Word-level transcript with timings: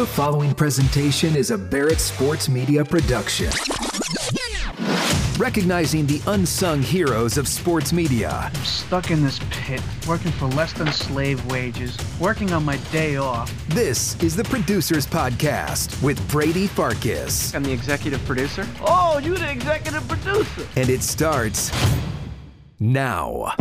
The 0.00 0.06
following 0.06 0.54
presentation 0.54 1.36
is 1.36 1.50
a 1.50 1.58
Barrett 1.58 2.00
Sports 2.00 2.48
Media 2.48 2.82
production. 2.82 3.50
Recognizing 5.38 6.06
the 6.06 6.22
unsung 6.26 6.80
heroes 6.80 7.36
of 7.36 7.46
sports 7.46 7.92
media. 7.92 8.30
I'm 8.30 8.64
stuck 8.64 9.10
in 9.10 9.22
this 9.22 9.38
pit, 9.50 9.82
working 10.08 10.32
for 10.32 10.46
less 10.46 10.72
than 10.72 10.90
slave 10.90 11.44
wages, 11.52 11.98
working 12.18 12.50
on 12.54 12.64
my 12.64 12.78
day 12.90 13.16
off. 13.16 13.52
This 13.68 14.18
is 14.22 14.34
the 14.34 14.44
Producers 14.44 15.06
Podcast 15.06 16.02
with 16.02 16.18
Brady 16.30 16.66
Farkas. 16.66 17.54
I'm 17.54 17.62
the 17.62 17.72
executive 17.72 18.24
producer. 18.24 18.66
Oh, 18.80 19.20
you're 19.22 19.36
the 19.36 19.50
executive 19.50 20.08
producer. 20.08 20.66
And 20.76 20.88
it 20.88 21.02
starts 21.02 21.70
now. 22.78 23.54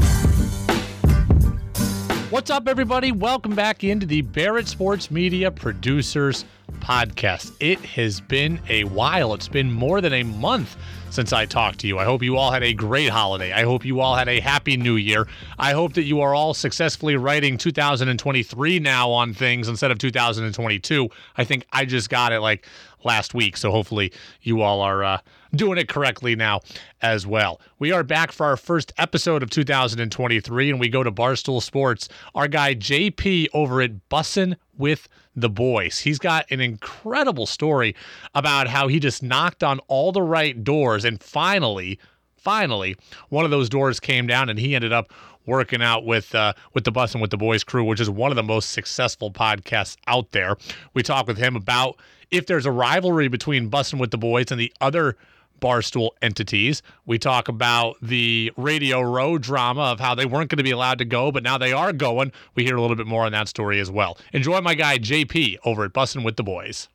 What's 2.29 2.51
up, 2.51 2.67
everybody? 2.67 3.11
Welcome 3.11 3.55
back 3.55 3.83
into 3.83 4.05
the 4.05 4.21
Barrett 4.21 4.67
Sports 4.67 5.09
Media 5.09 5.49
Producers 5.49 6.45
Podcast. 6.79 7.51
It 7.59 7.79
has 7.79 8.21
been 8.21 8.59
a 8.69 8.83
while. 8.85 9.33
It's 9.33 9.47
been 9.47 9.71
more 9.71 10.01
than 10.01 10.13
a 10.13 10.23
month 10.23 10.75
since 11.09 11.33
I 11.33 11.45
talked 11.45 11.79
to 11.79 11.87
you. 11.87 11.97
I 11.97 12.05
hope 12.05 12.21
you 12.21 12.37
all 12.37 12.51
had 12.51 12.63
a 12.63 12.73
great 12.73 13.09
holiday. 13.09 13.51
I 13.51 13.63
hope 13.63 13.83
you 13.83 13.99
all 13.99 14.15
had 14.15 14.27
a 14.27 14.39
happy 14.39 14.77
new 14.77 14.95
year. 14.95 15.27
I 15.57 15.73
hope 15.73 15.93
that 15.93 16.03
you 16.03 16.21
are 16.21 16.35
all 16.35 16.53
successfully 16.53 17.15
writing 17.15 17.57
2023 17.57 18.79
now 18.79 19.09
on 19.09 19.33
things 19.33 19.67
instead 19.67 19.91
of 19.91 19.97
2022. 19.97 21.09
I 21.37 21.43
think 21.43 21.65
I 21.71 21.85
just 21.85 22.09
got 22.09 22.31
it 22.31 22.39
like 22.39 22.67
last 23.03 23.33
week. 23.33 23.57
So 23.57 23.71
hopefully 23.71 24.11
you 24.41 24.61
all 24.61 24.81
are 24.81 25.03
uh, 25.03 25.19
doing 25.55 25.77
it 25.77 25.87
correctly 25.87 26.35
now 26.35 26.61
as 27.01 27.25
well. 27.25 27.59
We 27.79 27.91
are 27.91 28.03
back 28.03 28.31
for 28.31 28.45
our 28.45 28.57
first 28.57 28.93
episode 28.97 29.41
of 29.41 29.49
2023, 29.49 30.69
and 30.69 30.79
we 30.79 30.89
go 30.89 31.03
to 31.03 31.11
Barstool 31.11 31.61
Sports. 31.61 32.09
Our 32.35 32.47
guy 32.47 32.75
JP 32.75 33.47
over 33.53 33.81
at 33.81 34.09
Bussin' 34.09 34.57
with 34.77 35.07
the 35.41 35.49
Boys. 35.49 35.99
He's 35.99 36.19
got 36.19 36.45
an 36.51 36.61
incredible 36.61 37.45
story 37.45 37.95
about 38.35 38.67
how 38.67 38.87
he 38.87 38.99
just 38.99 39.23
knocked 39.23 39.63
on 39.63 39.79
all 39.87 40.11
the 40.11 40.21
right 40.21 40.63
doors, 40.63 41.05
and 41.05 41.21
finally, 41.21 41.99
finally, 42.37 42.95
one 43.29 43.45
of 43.45 43.51
those 43.51 43.69
doors 43.69 43.99
came 43.99 44.27
down, 44.27 44.49
and 44.49 44.59
he 44.59 44.75
ended 44.75 44.93
up 44.93 45.13
working 45.45 45.81
out 45.81 46.05
with 46.05 46.33
uh, 46.35 46.53
with 46.73 46.83
the 46.83 46.91
Bussin' 46.91 47.21
with 47.21 47.31
the 47.31 47.37
Boys 47.37 47.63
crew, 47.63 47.83
which 47.83 47.99
is 47.99 48.09
one 48.09 48.31
of 48.31 48.35
the 48.35 48.43
most 48.43 48.71
successful 48.71 49.31
podcasts 49.31 49.97
out 50.07 50.31
there. 50.31 50.55
We 50.93 51.03
talk 51.03 51.27
with 51.27 51.37
him 51.37 51.55
about 51.55 51.99
if 52.31 52.45
there's 52.45 52.65
a 52.65 52.71
rivalry 52.71 53.27
between 53.27 53.69
Bussin' 53.69 53.99
with 53.99 54.11
the 54.11 54.17
Boys 54.17 54.51
and 54.51 54.59
the 54.59 54.71
other 54.79 55.17
Barstool 55.59 56.11
entities. 56.21 56.81
We 57.05 57.19
talk 57.19 57.47
about 57.47 57.97
the 58.01 58.51
Radio 58.57 59.01
Row 59.01 59.37
drama 59.37 59.83
of 59.83 59.99
how 59.99 60.15
they 60.15 60.25
weren't 60.25 60.49
going 60.49 60.57
to 60.57 60.63
be 60.63 60.71
allowed 60.71 60.97
to 60.99 61.05
go, 61.05 61.31
but 61.31 61.43
now 61.43 61.57
they 61.57 61.73
are 61.73 61.93
going. 61.93 62.31
We 62.55 62.65
hear 62.65 62.75
a 62.75 62.81
little 62.81 62.95
bit 62.95 63.07
more 63.07 63.25
on 63.25 63.31
that 63.33 63.47
story 63.47 63.79
as 63.79 63.91
well. 63.91 64.17
Enjoy 64.33 64.61
my 64.61 64.75
guy 64.75 64.97
JP 64.97 65.57
over 65.65 65.85
at 65.85 65.93
Bussin' 65.93 66.23
with 66.23 66.35
the 66.35 66.43
Boys. 66.43 66.89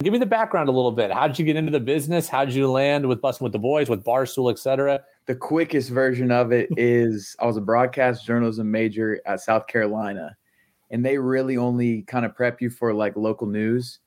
Give 0.00 0.12
me 0.12 0.20
the 0.20 0.26
background 0.26 0.68
a 0.68 0.72
little 0.72 0.92
bit. 0.92 1.10
How 1.10 1.26
did 1.26 1.40
you 1.40 1.44
get 1.44 1.56
into 1.56 1.72
the 1.72 1.80
business? 1.80 2.28
How 2.28 2.44
did 2.44 2.54
you 2.54 2.70
land 2.70 3.06
with 3.08 3.20
Bussin' 3.20 3.40
with 3.40 3.52
the 3.52 3.58
Boys, 3.58 3.88
with 3.88 4.04
Barstool, 4.04 4.48
etc.? 4.50 5.02
The 5.26 5.34
quickest 5.34 5.90
version 5.90 6.30
of 6.30 6.52
it 6.52 6.68
is 6.76 7.34
I 7.40 7.46
was 7.46 7.56
a 7.56 7.60
broadcast 7.60 8.24
journalism 8.24 8.70
major 8.70 9.20
at 9.26 9.40
South 9.40 9.66
Carolina, 9.66 10.36
and 10.90 11.04
they 11.04 11.18
really 11.18 11.56
only 11.56 12.02
kind 12.02 12.24
of 12.24 12.34
prep 12.36 12.60
you 12.60 12.70
for 12.70 12.94
like 12.94 13.16
local 13.16 13.48
news. 13.48 13.98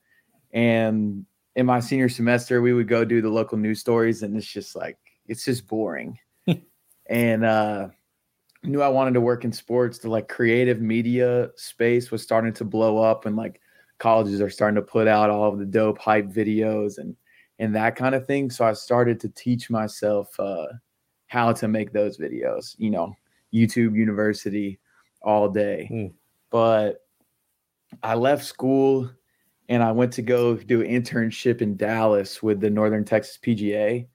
And 0.54 1.26
in 1.56 1.66
my 1.66 1.80
senior 1.80 2.08
semester, 2.08 2.62
we 2.62 2.72
would 2.72 2.88
go 2.88 3.04
do 3.04 3.20
the 3.20 3.28
local 3.28 3.58
news 3.58 3.80
stories, 3.80 4.22
and 4.22 4.36
it's 4.36 4.50
just 4.50 4.74
like 4.74 4.98
it's 5.26 5.44
just 5.44 5.66
boring. 5.66 6.18
and 7.06 7.44
uh, 7.44 7.88
knew 8.62 8.82
I 8.82 8.88
wanted 8.88 9.14
to 9.14 9.20
work 9.20 9.44
in 9.44 9.52
sports. 9.52 9.98
The 9.98 10.08
like 10.08 10.28
creative 10.28 10.80
media 10.80 11.50
space 11.56 12.10
was 12.10 12.22
starting 12.22 12.52
to 12.54 12.64
blow 12.64 12.98
up, 12.98 13.26
and 13.26 13.36
like 13.36 13.60
colleges 13.98 14.40
are 14.40 14.50
starting 14.50 14.76
to 14.76 14.82
put 14.82 15.06
out 15.06 15.30
all 15.30 15.52
of 15.52 15.58
the 15.58 15.66
dope 15.66 15.98
hype 15.98 16.26
videos 16.26 16.98
and 16.98 17.16
and 17.58 17.74
that 17.74 17.96
kind 17.96 18.14
of 18.14 18.26
thing. 18.26 18.50
So 18.50 18.64
I 18.64 18.72
started 18.72 19.20
to 19.20 19.28
teach 19.28 19.70
myself 19.70 20.28
uh, 20.40 20.66
how 21.26 21.52
to 21.52 21.68
make 21.68 21.92
those 21.92 22.18
videos. 22.18 22.74
You 22.78 22.90
know, 22.90 23.14
YouTube 23.52 23.94
University 23.94 24.78
all 25.20 25.48
day. 25.48 25.88
Mm. 25.92 26.12
But 26.50 27.02
I 28.02 28.14
left 28.14 28.44
school 28.44 29.10
and 29.72 29.82
I 29.82 29.90
went 29.90 30.12
to 30.12 30.22
go 30.22 30.54
do 30.54 30.82
an 30.82 30.86
internship 30.86 31.62
in 31.62 31.78
Dallas 31.78 32.42
with 32.42 32.60
the 32.60 32.68
Northern 32.68 33.06
Texas 33.06 33.38
PGA, 33.42 34.06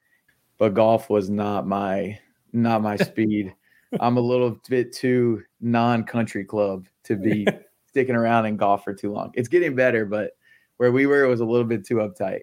but 0.60 0.76
golf 0.76 1.10
was 1.10 1.32
not 1.32 1.66
my 1.66 2.20
not 2.54 2.84
my 2.84 2.96
speed. 2.98 3.56
I'm 4.00 4.18
a 4.18 4.22
little 4.22 4.60
bit 4.70 4.94
too 4.94 5.42
non-country 5.60 6.46
club 6.46 6.86
to 7.06 7.16
be 7.16 7.48
sticking 7.88 8.14
around 8.14 8.46
in 8.46 8.56
golf 8.56 8.84
for 8.84 8.94
too 8.94 9.12
long. 9.12 9.32
It's 9.34 9.48
getting 9.48 9.74
better, 9.74 10.06
but 10.06 10.34
where 10.78 10.92
we 10.92 11.08
were 11.08 11.24
it 11.24 11.28
was 11.28 11.40
a 11.40 11.46
little 11.46 11.66
bit 11.66 11.88
too 11.88 11.96
uptight. 11.96 12.42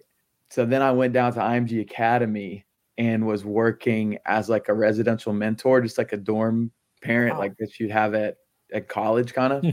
So 0.49 0.65
then 0.65 0.81
I 0.81 0.91
went 0.91 1.13
down 1.13 1.31
to 1.35 1.39
IMG 1.39 1.79
Academy 1.79 2.65
and 2.97 3.25
was 3.25 3.45
working 3.45 4.17
as 4.25 4.49
like 4.49 4.67
a 4.67 4.73
residential 4.73 5.31
mentor, 5.31 5.79
just 5.79 5.97
like 5.97 6.11
a 6.11 6.17
dorm 6.17 6.69
parent, 7.01 7.35
wow. 7.35 7.39
like 7.39 7.55
that 7.59 7.79
you'd 7.79 7.91
have 7.91 8.13
at 8.13 8.35
at 8.73 8.89
college, 8.89 9.33
kind 9.33 9.53
of. 9.53 9.65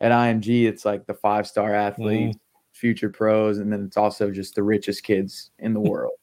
at 0.00 0.12
IMG, 0.12 0.66
it's 0.66 0.86
like 0.86 1.06
the 1.06 1.14
five 1.14 1.46
star 1.46 1.74
athlete, 1.74 2.34
mm 2.34 2.40
future 2.84 3.08
pros, 3.08 3.56
and 3.56 3.72
then 3.72 3.82
it's 3.82 3.96
also 3.96 4.30
just 4.30 4.54
the 4.54 4.62
richest 4.62 5.04
kids 5.04 5.52
in 5.58 5.72
the 5.72 5.80
world. 5.90 6.18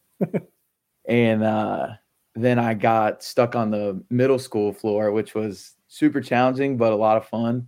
and 1.08 1.44
uh, 1.44 1.88
then 2.36 2.60
I 2.60 2.76
got 2.76 3.24
stuck 3.24 3.56
on 3.56 3.72
the 3.72 4.00
middle 4.12 4.38
school 4.38 4.72
floor, 4.72 5.12
which 5.12 5.34
was 5.34 5.74
super 5.88 6.22
challenging, 6.22 6.78
but 6.78 6.94
a 6.94 6.96
lot 6.96 7.18
of 7.18 7.26
fun. 7.26 7.66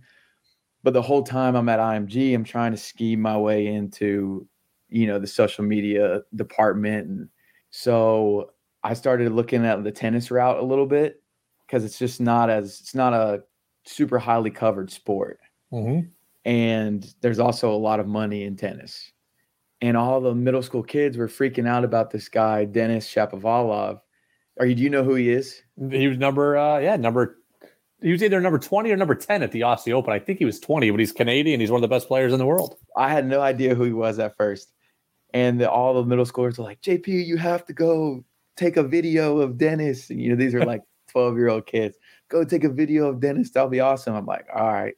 But 0.84 0.94
the 0.94 1.02
whole 1.02 1.24
time 1.24 1.56
I'm 1.56 1.68
at 1.68 1.80
IMG, 1.80 2.36
I'm 2.36 2.44
trying 2.44 2.70
to 2.70 2.76
scheme 2.76 3.20
my 3.20 3.36
way 3.36 3.66
into, 3.66 4.46
you 4.88 5.08
know, 5.08 5.18
the 5.18 5.26
social 5.26 5.64
media 5.64 6.20
department. 6.36 7.08
And 7.08 7.28
so 7.70 8.52
I 8.84 8.94
started 8.94 9.32
looking 9.32 9.66
at 9.66 9.82
the 9.82 9.90
tennis 9.90 10.30
route 10.30 10.60
a 10.60 10.64
little 10.64 10.86
bit 10.86 11.20
because 11.66 11.84
it's 11.84 11.98
just 11.98 12.20
not 12.20 12.48
as, 12.48 12.78
it's 12.78 12.94
not 12.94 13.12
a 13.12 13.42
super 13.86 14.20
highly 14.20 14.52
covered 14.52 14.92
sport. 14.92 15.40
Mm-hmm 15.72 16.10
and 16.44 17.14
there's 17.20 17.38
also 17.38 17.72
a 17.72 17.76
lot 17.76 18.00
of 18.00 18.06
money 18.06 18.44
in 18.44 18.56
tennis. 18.56 19.12
And 19.80 19.96
all 19.96 20.20
the 20.20 20.34
middle 20.34 20.62
school 20.62 20.82
kids 20.82 21.16
were 21.16 21.28
freaking 21.28 21.66
out 21.66 21.84
about 21.84 22.10
this 22.10 22.28
guy, 22.28 22.64
Denis 22.64 23.06
Shapovalov. 23.06 24.00
Are 24.58 24.66
you? 24.66 24.74
Do 24.74 24.82
you 24.82 24.90
know 24.90 25.04
who 25.04 25.14
he 25.14 25.30
is? 25.30 25.62
He 25.90 26.06
was 26.06 26.16
number, 26.16 26.56
uh, 26.56 26.78
yeah, 26.78 26.96
number. 26.96 27.38
He 28.00 28.12
was 28.12 28.22
either 28.22 28.40
number 28.40 28.58
twenty 28.58 28.92
or 28.92 28.96
number 28.96 29.14
ten 29.14 29.42
at 29.42 29.52
the 29.52 29.62
Aussie 29.62 29.92
Open. 29.92 30.12
I 30.12 30.18
think 30.18 30.38
he 30.38 30.44
was 30.44 30.60
twenty, 30.60 30.90
but 30.90 31.00
he's 31.00 31.12
Canadian. 31.12 31.60
He's 31.60 31.70
one 31.70 31.82
of 31.82 31.88
the 31.88 31.94
best 31.94 32.06
players 32.06 32.32
in 32.32 32.38
the 32.38 32.46
world. 32.46 32.76
I 32.96 33.10
had 33.10 33.26
no 33.26 33.40
idea 33.40 33.74
who 33.74 33.82
he 33.84 33.92
was 33.92 34.18
at 34.18 34.36
first, 34.36 34.72
and 35.32 35.60
the, 35.60 35.70
all 35.70 35.94
the 35.94 36.04
middle 36.04 36.24
schoolers 36.24 36.56
were 36.56 36.64
like, 36.64 36.80
"JP, 36.82 37.26
you 37.26 37.36
have 37.36 37.64
to 37.66 37.72
go 37.72 38.24
take 38.56 38.76
a 38.76 38.84
video 38.84 39.38
of 39.38 39.58
Denis." 39.58 40.08
And, 40.08 40.20
you 40.20 40.30
know, 40.30 40.36
these 40.36 40.54
are 40.54 40.64
like 40.64 40.82
twelve-year-old 41.10 41.66
kids. 41.66 41.96
Go 42.28 42.44
take 42.44 42.64
a 42.64 42.68
video 42.68 43.08
of 43.08 43.20
Denis. 43.20 43.50
That'll 43.50 43.68
be 43.68 43.80
awesome. 43.80 44.14
I'm 44.14 44.26
like, 44.26 44.46
all 44.54 44.72
right. 44.72 44.94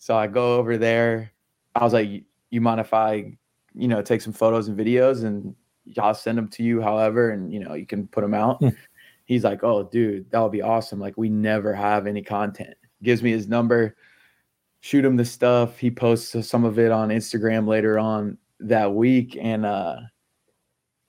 So 0.00 0.16
I 0.16 0.26
go 0.26 0.56
over 0.56 0.78
there. 0.78 1.30
I 1.74 1.84
was 1.84 1.92
like, 1.92 2.24
you 2.48 2.60
mind 2.62 2.80
if 2.80 2.94
I, 2.94 3.36
you 3.74 3.86
know, 3.86 4.00
take 4.00 4.22
some 4.22 4.32
photos 4.32 4.66
and 4.66 4.76
videos 4.76 5.24
and 5.24 5.54
I'll 5.98 6.14
send 6.14 6.38
them 6.38 6.48
to 6.48 6.62
you 6.62 6.80
however, 6.80 7.30
and 7.30 7.52
you 7.52 7.60
know, 7.60 7.74
you 7.74 7.86
can 7.86 8.08
put 8.08 8.22
them 8.22 8.32
out. 8.32 8.60
Mm. 8.62 8.74
He's 9.26 9.44
like, 9.44 9.62
oh, 9.62 9.84
dude, 9.84 10.28
that 10.30 10.40
would 10.40 10.52
be 10.52 10.62
awesome. 10.62 10.98
Like, 10.98 11.16
we 11.18 11.28
never 11.28 11.74
have 11.74 12.06
any 12.06 12.22
content. 12.22 12.74
Gives 13.02 13.22
me 13.22 13.30
his 13.30 13.46
number, 13.46 13.94
shoot 14.80 15.04
him 15.04 15.16
the 15.16 15.24
stuff. 15.24 15.78
He 15.78 15.90
posts 15.90 16.48
some 16.48 16.64
of 16.64 16.78
it 16.78 16.90
on 16.90 17.10
Instagram 17.10 17.68
later 17.68 17.98
on 17.98 18.38
that 18.58 18.94
week. 18.94 19.36
And 19.38 19.66
uh 19.66 19.96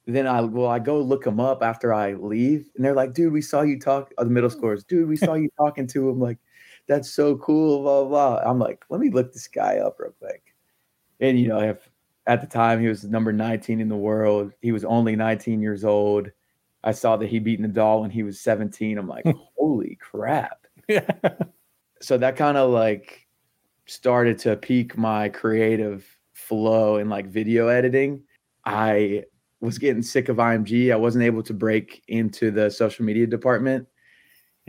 then 0.06 0.28
I 0.28 0.42
well, 0.42 0.68
I 0.68 0.80
go 0.80 1.00
look 1.00 1.26
him 1.26 1.40
up 1.40 1.64
after 1.64 1.94
I 1.94 2.14
leave, 2.14 2.70
and 2.76 2.84
they're 2.84 2.96
like, 2.96 3.14
dude, 3.14 3.32
we 3.32 3.42
saw 3.42 3.62
you 3.62 3.80
talk 3.80 4.12
uh, 4.18 4.26
the 4.26 4.30
middle 4.30 4.50
scores, 4.50 4.84
dude, 4.84 5.08
we 5.08 5.16
saw 5.16 5.36
you 5.36 5.48
talking 5.58 5.88
to 5.88 6.10
him. 6.10 6.20
Like, 6.20 6.40
that's 6.88 7.10
so 7.12 7.38
cool, 7.38 7.82
blah, 7.82 8.04
blah, 8.04 8.40
blah. 8.40 8.50
I'm 8.50 8.60
like, 8.60 8.84
let 8.90 9.00
me 9.00 9.10
look 9.10 9.34
this 9.34 9.48
guy 9.48 9.78
up 9.78 9.98
real 10.00 10.14
quick. 10.20 10.54
And, 11.20 11.40
you 11.40 11.48
know, 11.48 11.60
if 11.60 11.90
at 12.28 12.42
the 12.42 12.48
time 12.48 12.80
he 12.80 12.88
was 12.88 13.04
number 13.04 13.32
19 13.32 13.80
in 13.80 13.90
the 13.90 13.96
world, 13.96 14.54
he 14.62 14.72
was 14.72 14.84
only 14.84 15.16
19 15.16 15.62
years 15.62 15.84
old. 15.84 16.30
I 16.84 16.92
saw 16.92 17.18
that 17.18 17.30
he 17.30 17.40
beat 17.40 17.62
Nadal 17.62 18.02
when 18.02 18.10
he 18.10 18.24
was 18.24 18.40
17. 18.40 18.98
I'm 18.98 19.08
like, 19.08 19.26
holy 19.58 19.98
crap. 20.02 20.66
Yeah. 20.88 21.08
so 22.02 22.18
that 22.18 22.36
kind 22.36 22.58
of 22.58 22.72
like 22.72 23.28
started 23.86 24.38
to 24.40 24.56
pique 24.56 24.98
my 24.98 25.30
creative 25.30 26.06
flow 26.34 26.98
in 26.98 27.10
like 27.10 27.28
video 27.28 27.68
editing. 27.68 28.24
I 28.66 29.26
was 29.60 29.78
getting 29.78 30.02
sick 30.02 30.30
of 30.30 30.38
IMG. 30.38 30.92
I 30.92 30.96
wasn't 30.96 31.24
able 31.24 31.44
to 31.44 31.54
break 31.54 32.04
into 32.08 32.52
the 32.52 32.70
social 32.70 33.06
media 33.06 33.28
department 33.28 33.88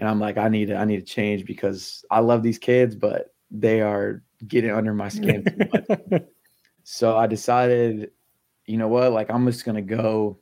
and 0.02 0.10
I'm 0.10 0.18
like, 0.18 0.36
I 0.36 0.48
need 0.48 0.66
to, 0.66 0.74
I 0.74 0.84
need 0.84 0.96
to 0.96 1.14
change 1.14 1.44
because 1.44 2.04
I 2.10 2.18
love 2.18 2.42
these 2.42 2.58
kids, 2.58 2.96
but 2.96 3.32
they 3.52 3.82
are 3.82 4.24
getting 4.48 4.72
under 4.72 4.92
my 4.92 5.08
skin 5.08 5.44
too 5.44 5.68
much. 6.10 6.22
so 6.82 7.16
I 7.16 7.28
decided, 7.28 8.10
you 8.66 8.78
know 8.78 8.88
what, 8.88 9.12
like 9.12 9.30
I'm 9.30 9.46
just 9.46 9.64
gonna 9.64 9.80
go, 9.80 10.40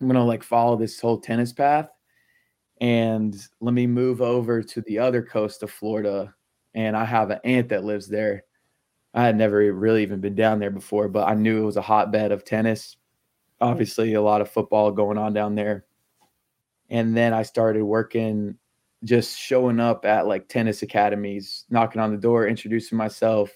I'm 0.00 0.06
gonna 0.06 0.24
like 0.24 0.44
follow 0.44 0.76
this 0.76 1.00
whole 1.00 1.18
tennis 1.18 1.52
path, 1.52 1.88
and 2.80 3.36
let 3.60 3.74
me 3.74 3.88
move 3.88 4.22
over 4.22 4.62
to 4.62 4.80
the 4.82 5.00
other 5.00 5.24
coast 5.24 5.64
of 5.64 5.72
Florida. 5.72 6.32
And 6.72 6.96
I 6.96 7.04
have 7.04 7.30
an 7.30 7.40
aunt 7.42 7.70
that 7.70 7.82
lives 7.82 8.06
there, 8.06 8.44
I 9.12 9.24
had 9.24 9.36
never 9.36 9.56
really 9.72 10.02
even 10.02 10.20
been 10.20 10.36
down 10.36 10.60
there 10.60 10.70
before, 10.70 11.08
but 11.08 11.26
I 11.26 11.34
knew 11.34 11.60
it 11.60 11.66
was 11.66 11.78
a 11.78 11.82
hotbed 11.82 12.30
of 12.30 12.44
tennis. 12.44 12.96
Obviously, 13.60 14.14
a 14.14 14.22
lot 14.22 14.40
of 14.40 14.52
football 14.52 14.92
going 14.92 15.18
on 15.18 15.34
down 15.34 15.56
there. 15.56 15.84
And 16.90 17.16
then 17.16 17.34
I 17.34 17.42
started 17.42 17.82
working, 17.82 18.56
just 19.04 19.38
showing 19.38 19.80
up 19.80 20.04
at 20.04 20.26
like 20.26 20.48
tennis 20.48 20.82
academies, 20.82 21.64
knocking 21.70 22.00
on 22.00 22.10
the 22.10 22.18
door, 22.20 22.46
introducing 22.46 22.98
myself, 22.98 23.50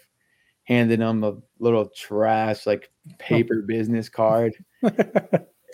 handing 0.65 1.01
them 1.01 1.25
a 1.25 1.35
little 1.59 1.89
trash, 1.89 2.67
like 2.67 2.91
paper 3.19 3.63
business 3.67 4.09
card. 4.09 4.55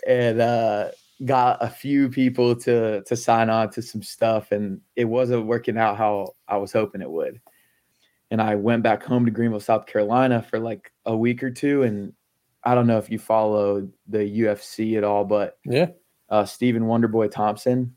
and 0.07 0.39
uh, 0.41 0.89
got 1.25 1.57
a 1.61 1.69
few 1.69 2.09
people 2.09 2.55
to 2.55 3.01
to 3.03 3.15
sign 3.15 3.49
on 3.49 3.69
to 3.71 3.81
some 3.81 4.01
stuff 4.01 4.51
and 4.51 4.79
it 4.95 5.05
wasn't 5.05 5.45
working 5.45 5.77
out 5.77 5.97
how 5.97 6.33
I 6.47 6.57
was 6.57 6.71
hoping 6.71 7.01
it 7.01 7.11
would. 7.11 7.39
And 8.31 8.41
I 8.41 8.55
went 8.55 8.83
back 8.83 9.03
home 9.03 9.25
to 9.25 9.31
Greenville, 9.31 9.59
South 9.59 9.85
Carolina 9.87 10.41
for 10.41 10.59
like 10.59 10.91
a 11.05 11.15
week 11.17 11.43
or 11.43 11.51
two 11.51 11.83
and 11.83 12.13
I 12.63 12.75
don't 12.75 12.87
know 12.87 12.97
if 12.97 13.09
you 13.09 13.19
follow 13.19 13.87
the 14.07 14.19
UFC 14.19 14.97
at 14.97 15.03
all, 15.03 15.25
but 15.25 15.57
Yeah. 15.65 15.87
uh, 16.29 16.45
Stephen 16.45 16.83
Wonderboy 16.83 17.31
Thompson, 17.31 17.95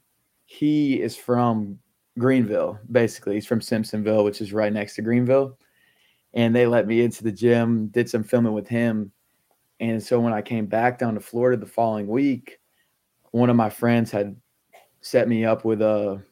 he 0.52 1.00
is 1.00 1.16
from 1.16 1.78
Greenville, 2.18 2.78
basically. 2.90 3.36
He's 3.36 3.46
from 3.46 3.60
Simpsonville, 3.60 4.22
which 4.22 4.42
is 4.42 4.52
right 4.52 4.70
next 4.70 4.96
to 4.96 5.02
Greenville. 5.02 5.58
And 6.34 6.54
they 6.54 6.66
let 6.66 6.86
me 6.86 7.00
into 7.00 7.24
the 7.24 7.32
gym, 7.32 7.86
did 7.86 8.10
some 8.10 8.22
filming 8.22 8.52
with 8.52 8.68
him. 8.68 9.12
And 9.80 10.02
so 10.02 10.20
when 10.20 10.34
I 10.34 10.42
came 10.42 10.66
back 10.66 10.98
down 10.98 11.14
to 11.14 11.20
Florida 11.20 11.58
the 11.58 11.70
following 11.70 12.06
week, 12.06 12.60
one 13.30 13.48
of 13.48 13.56
my 13.56 13.70
friends 13.70 14.10
had 14.10 14.36
set 15.00 15.26
me 15.26 15.46
up 15.46 15.64
with 15.64 15.80
a 15.80 16.22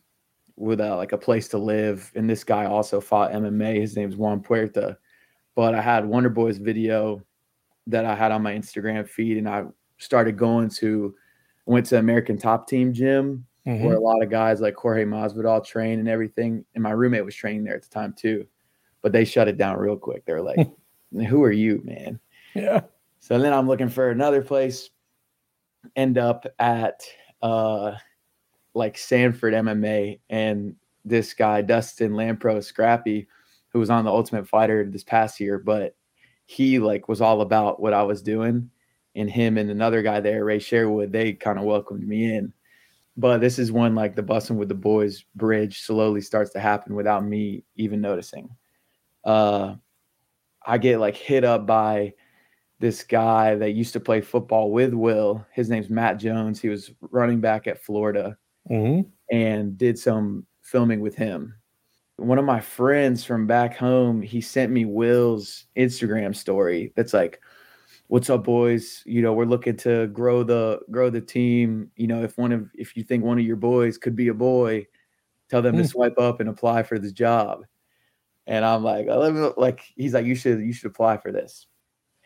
with 0.55 0.83
a 0.83 0.95
like 0.97 1.13
a 1.13 1.19
place 1.19 1.49
to 1.49 1.59
live. 1.59 2.13
And 2.15 2.29
this 2.29 2.45
guy 2.45 2.67
also 2.67 3.01
fought 3.01 3.33
MMA. 3.33 3.81
His 3.81 3.97
name's 3.97 4.17
Juan 4.17 4.43
Puerta. 4.43 4.99
But 5.55 5.75
I 5.75 5.81
had 5.81 6.05
Wonder 6.05 6.29
Boy's 6.29 6.59
video 6.59 7.23
that 7.87 8.05
I 8.05 8.15
had 8.15 8.33
on 8.33 8.43
my 8.43 8.53
Instagram 8.53 9.09
feed, 9.09 9.39
and 9.39 9.49
I 9.49 9.65
started 9.97 10.37
going 10.37 10.69
to 10.81 11.15
went 11.65 11.87
to 11.87 11.99
American 11.99 12.37
Top 12.37 12.69
Team 12.69 12.93
Gym 12.93 13.47
Mm-hmm. 13.67 13.85
where 13.85 13.97
a 13.97 14.01
lot 14.01 14.23
of 14.23 14.31
guys 14.31 14.62
like 14.62 14.75
Jorge 14.75 15.05
Masvidal 15.05 15.65
train 15.65 15.99
and 15.99 16.09
everything. 16.09 16.65
And 16.75 16.83
my 16.83 16.93
roommate 16.93 17.25
was 17.25 17.35
training 17.35 17.65
there 17.65 17.77
at 17.77 17.83
the 17.83 17.91
time 17.91 18.15
too, 18.17 18.47
but 19.03 19.12
they 19.12 19.25
shut 19.25 19.49
it 19.49 19.59
down 19.59 19.79
real 19.79 19.99
quick. 19.99 20.25
They're 20.25 20.41
like, 20.41 20.67
"Who 21.29 21.43
are 21.43 21.53
you, 21.53 21.83
man?" 21.85 22.19
Yeah. 22.55 22.81
So 23.21 23.39
then 23.39 23.53
I'm 23.53 23.69
looking 23.69 23.91
for 23.91 24.11
another 24.11 24.41
place. 24.41 24.89
End 25.95 26.17
up 26.17 26.47
at 26.59 27.03
uh 27.43 27.93
like 28.75 28.97
Sanford 28.97 29.53
MMA 29.53 30.21
and 30.31 30.75
this 31.05 31.35
guy 31.35 31.61
Dustin 31.62 32.12
Lampro 32.12 32.62
Scrappy, 32.62 33.29
who 33.69 33.79
was 33.79 33.91
on 33.91 34.05
the 34.05 34.11
Ultimate 34.11 34.49
Fighter 34.49 34.89
this 34.89 35.05
past 35.05 35.39
year, 35.41 35.59
but 35.59 35.95
he 36.47 36.79
like 36.79 37.09
was 37.09 37.21
all 37.21 37.43
about 37.43 37.81
what 37.81 37.93
I 37.93 38.03
was 38.03 38.23
doing. 38.23 38.71
And 39.15 39.31
him 39.31 39.59
and 39.59 39.71
another 39.71 40.03
guy 40.03 40.21
there, 40.21 40.45
Ray 40.45 40.61
Sherwood, 40.61 41.12
they 41.12 41.33
kind 41.33 41.59
of 41.59 41.65
welcomed 41.65 42.07
me 42.07 42.35
in. 42.35 42.53
But 43.21 43.39
this 43.39 43.59
is 43.59 43.71
when 43.71 43.95
like 43.95 44.17
the 44.17 44.23
Bussin' 44.23 44.57
with 44.57 44.69
the 44.69 44.75
boys 44.75 45.25
bridge 45.37 45.81
slowly 45.83 46.23
starts 46.23 46.53
to 46.53 46.61
happen 46.61 46.95
without 46.95 47.25
me 47.25 47.65
even 47.77 48.01
noticing. 48.01 48.49
Uh 49.25 49.75
I 50.67 50.79
get 50.79 51.01
like 51.01 51.17
hit 51.17 51.45
up 51.45 51.67
by 51.67 52.15
this 52.79 53.03
guy 53.03 53.55
that 53.57 53.73
used 53.73 53.93
to 53.93 54.01
play 54.01 54.23
football 54.23 54.73
with 54.73 54.95
Will. 54.95 55.45
His 55.53 55.69
name's 55.69 55.91
Matt 55.91 56.19
Jones. 56.19 56.61
He 56.61 56.69
was 56.71 56.93
running 57.11 57.41
back 57.41 57.67
at 57.67 57.83
Florida 57.83 58.37
Mm-hmm. 58.71 59.09
and 59.35 59.77
did 59.79 59.99
some 59.99 60.47
filming 60.63 61.01
with 61.01 61.17
him. 61.17 61.55
One 62.17 62.39
of 62.39 62.45
my 62.45 62.61
friends 62.61 63.25
from 63.25 63.47
back 63.47 63.77
home, 63.77 64.21
he 64.23 64.41
sent 64.41 64.71
me 64.71 64.85
Will's 64.85 65.65
Instagram 65.77 66.37
story 66.37 66.93
that's 66.95 67.15
like, 67.15 67.41
"What's 68.11 68.29
up, 68.31 68.45
boys? 68.45 69.03
You 69.07 69.23
know, 69.23 69.33
we're 69.33 69.45
looking 69.47 69.77
to 69.79 70.09
grow 70.09 70.43
the 70.43 70.81
grow 70.91 71.11
the 71.11 71.21
team. 71.21 71.91
You 71.97 72.09
know, 72.09 72.23
if 72.25 72.37
one 72.39 72.53
of 72.53 72.69
if 72.75 72.97
you 72.97 73.05
think 73.05 73.25
one 73.25 73.39
of 73.39 73.45
your 73.47 73.57
boys 73.57 73.99
could 73.99 74.17
be 74.17 74.29
a 74.29 74.35
boy, 74.35 74.87
tell 75.49 75.62
them 75.62 75.77
to 75.79 75.83
Hmm. 75.83 75.87
swipe 75.87 76.19
up 76.19 76.41
and 76.41 76.49
apply 76.49 76.83
for 76.85 76.99
this 76.99 77.12
job." 77.12 77.65
And 78.47 78.65
I'm 78.65 78.83
like, 78.85 79.09
I 79.09 79.15
it. 79.29 79.59
like 79.59 79.83
he's 79.97 80.15
like, 80.15 80.27
you 80.27 80.35
should 80.35 80.61
you 80.61 80.73
should 80.73 80.91
apply 80.91 81.19
for 81.19 81.33
this. 81.33 81.67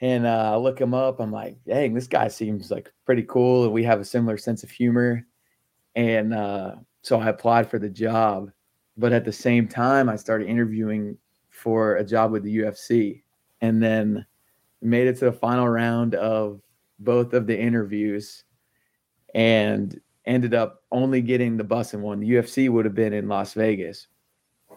And 0.00 0.26
uh, 0.26 0.52
I 0.54 0.56
look 0.56 0.80
him 0.80 0.94
up. 0.94 1.20
I'm 1.20 1.32
like, 1.32 1.58
dang, 1.66 1.94
this 1.94 2.08
guy 2.08 2.28
seems 2.28 2.70
like 2.70 2.92
pretty 3.06 3.22
cool, 3.24 3.64
and 3.64 3.72
we 3.72 3.84
have 3.84 4.00
a 4.00 4.04
similar 4.04 4.36
sense 4.38 4.62
of 4.64 4.70
humor. 4.70 5.26
And 5.96 6.34
uh, 6.34 6.76
so 7.02 7.20
I 7.20 7.28
applied 7.28 7.70
for 7.70 7.78
the 7.78 7.90
job, 7.90 8.50
but 8.96 9.12
at 9.12 9.24
the 9.24 9.32
same 9.32 9.68
time, 9.68 10.08
I 10.08 10.16
started 10.16 10.48
interviewing 10.48 11.18
for 11.50 11.96
a 11.96 12.04
job 12.04 12.32
with 12.32 12.42
the 12.44 12.58
UFC, 12.58 13.22
and 13.60 13.82
then 13.82 14.26
made 14.84 15.08
it 15.08 15.18
to 15.18 15.26
the 15.26 15.32
final 15.32 15.68
round 15.68 16.14
of 16.14 16.60
both 16.98 17.32
of 17.32 17.46
the 17.46 17.58
interviews, 17.58 18.44
and 19.34 20.00
ended 20.26 20.54
up 20.54 20.82
only 20.92 21.20
getting 21.20 21.56
the 21.56 21.64
Bussin' 21.64 22.00
one. 22.00 22.20
The 22.20 22.30
UFC 22.30 22.68
would 22.68 22.84
have 22.84 22.94
been 22.94 23.12
in 23.12 23.28
Las 23.28 23.54
Vegas, 23.54 24.06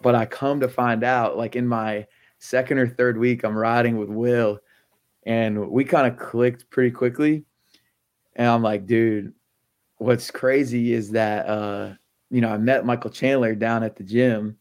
but 0.02 0.14
I 0.14 0.26
come 0.26 0.60
to 0.60 0.68
find 0.68 1.04
out, 1.04 1.36
like 1.36 1.56
in 1.56 1.66
my 1.66 2.06
second 2.38 2.78
or 2.78 2.88
third 2.88 3.18
week, 3.18 3.44
I'm 3.44 3.56
riding 3.56 3.98
with 3.98 4.08
Will, 4.08 4.58
and 5.24 5.68
we 5.70 5.84
kind 5.84 6.06
of 6.06 6.18
clicked 6.18 6.70
pretty 6.70 6.90
quickly. 6.90 7.44
And 8.36 8.46
I'm 8.46 8.62
like, 8.62 8.86
dude, 8.86 9.32
what's 9.98 10.30
crazy 10.30 10.92
is 10.92 11.10
that 11.10 11.46
uh, 11.46 11.94
you 12.30 12.40
know, 12.40 12.50
I 12.50 12.58
met 12.58 12.86
Michael 12.86 13.10
Chandler 13.10 13.54
down 13.54 13.82
at 13.82 13.96
the 13.96 14.04
gym, 14.04 14.56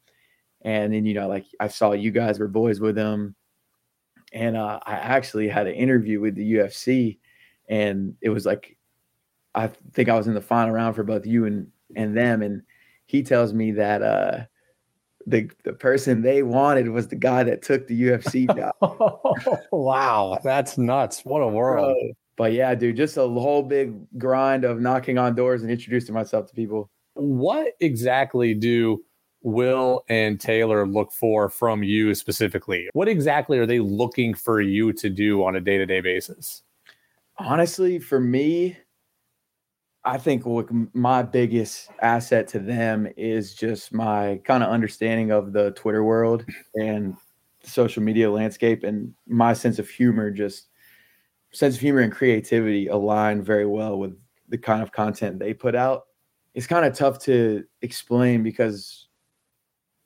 and 0.62 0.94
then 0.94 1.06
you 1.06 1.14
know, 1.14 1.28
like 1.28 1.46
I 1.60 1.68
saw 1.68 1.92
you 1.92 2.12
guys 2.12 2.40
were 2.40 2.48
boys 2.48 2.80
with 2.80 2.98
him, 2.98 3.36
and 4.38 4.56
uh, 4.56 4.80
I 4.86 4.94
actually 4.94 5.48
had 5.48 5.66
an 5.66 5.74
interview 5.74 6.22
with 6.22 6.36
the 6.36 6.54
UFC, 6.54 7.18
and 7.68 8.16
it 8.22 8.30
was 8.30 8.46
like, 8.46 8.78
I 9.56 9.68
think 9.94 10.10
I 10.10 10.16
was 10.16 10.28
in 10.28 10.36
the 10.36 10.42
final 10.42 10.74
round 10.74 10.96
for 10.96 11.04
both 11.04 11.26
you 11.26 11.46
and 11.46 11.68
and 11.96 12.16
them, 12.16 12.44
and 12.44 12.62
he 13.08 13.24
tells 13.24 13.52
me 13.52 13.72
that 13.72 14.04
uh, 14.04 14.42
the 15.26 15.50
the 15.64 15.74
person 15.74 16.22
they 16.22 16.44
wanted 16.44 16.90
was 16.90 17.08
the 17.08 17.16
guy 17.16 17.44
that 17.44 17.64
took 17.64 17.88
the 17.88 18.00
UFC 18.00 18.46
job. 18.56 19.68
wow, 19.72 20.38
that's 20.44 20.78
nuts. 20.78 21.26
What 21.26 21.40
a 21.40 21.48
world. 21.48 21.96
Bro. 22.00 22.12
But 22.38 22.54
yeah, 22.54 22.76
dude, 22.76 22.96
just 22.96 23.18
a 23.18 23.22
whole 23.22 23.64
big 23.64 23.96
grind 24.20 24.66
of 24.66 24.80
knocking 24.80 25.18
on 25.18 25.34
doors 25.34 25.64
and 25.64 25.72
introducing 25.72 26.14
myself 26.14 26.48
to 26.48 26.54
people. 26.54 26.92
What 27.16 27.74
exactly 27.80 28.54
do 28.54 29.04
Will 29.42 30.04
and 30.10 30.40
Taylor 30.40 30.88
look 30.88 31.12
for 31.12 31.50
from 31.50 31.84
you 31.84 32.14
specifically? 32.16 32.90
What 32.94 33.08
exactly 33.08 33.60
are 33.60 33.66
they 33.66 33.80
looking 33.80 34.34
for 34.34 34.62
you 34.62 34.94
to 34.94 35.10
do 35.10 35.44
on 35.44 35.56
a 35.56 35.62
day 35.62 35.78
to 35.78 35.86
day 35.86 36.02
basis? 36.02 36.64
Honestly, 37.38 38.00
for 38.00 38.20
me, 38.20 38.78
I 40.04 40.18
think 40.18 40.46
what 40.46 40.68
my 40.94 41.22
biggest 41.22 41.90
asset 42.02 42.48
to 42.50 42.60
them 42.60 43.08
is 43.18 43.54
just 43.54 43.94
my 43.94 44.40
kind 44.46 44.64
of 44.64 44.70
understanding 44.70 45.32
of 45.32 45.54
the 45.54 45.72
Twitter 45.72 46.04
world 46.04 46.46
and 46.76 47.16
social 47.62 48.02
media 48.02 48.32
landscape 48.32 48.84
and 48.84 49.14
my 49.28 49.52
sense 49.54 49.80
of 49.80 49.90
humor 49.90 50.32
just 50.32 50.68
sense 51.52 51.76
of 51.76 51.82
humor 51.82 52.00
and 52.00 52.14
creativity 52.14 52.88
align 52.88 53.42
very 53.42 53.66
well 53.66 54.00
with 54.00 54.18
the 54.50 54.58
kind 54.58 54.82
of 54.82 54.92
content 54.92 55.40
they 55.40 55.54
put 55.54 55.76
out. 55.76 56.06
It's 56.54 56.68
kind 56.68 56.86
of 56.86 56.96
tough 56.96 57.20
to 57.24 57.66
explain 57.82 58.44
because 58.44 59.07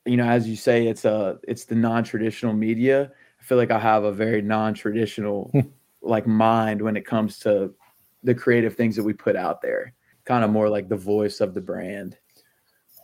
you 0.06 0.18
know, 0.18 0.28
as 0.28 0.48
you 0.48 0.56
say, 0.56 0.88
it's 0.88 1.06
a 1.06 1.40
it's 1.48 1.66
the 1.66 1.76
non-traditional 1.76 2.54
media. 2.54 3.12
I 3.40 3.44
feel 3.44 3.58
like 3.58 3.72
I 3.72 3.80
have 3.80 4.04
a 4.04 4.12
very 4.12 4.42
non-traditional 4.42 5.50
hmm. 5.52 5.62
like 6.02 6.28
mind 6.28 6.82
when 6.82 6.98
it 6.98 7.06
comes 7.06 7.40
to 7.40 7.74
the 8.24 8.36
creative 8.36 8.76
things 8.76 8.96
that 8.96 9.04
we 9.04 9.14
put 9.14 9.36
out 9.36 9.62
there. 9.62 9.94
Kind 10.26 10.44
of 10.44 10.52
more 10.52 10.70
like 10.70 10.90
the 10.90 10.98
voice 10.98 11.40
of 11.42 11.54
the 11.54 11.62
brand. 11.62 12.18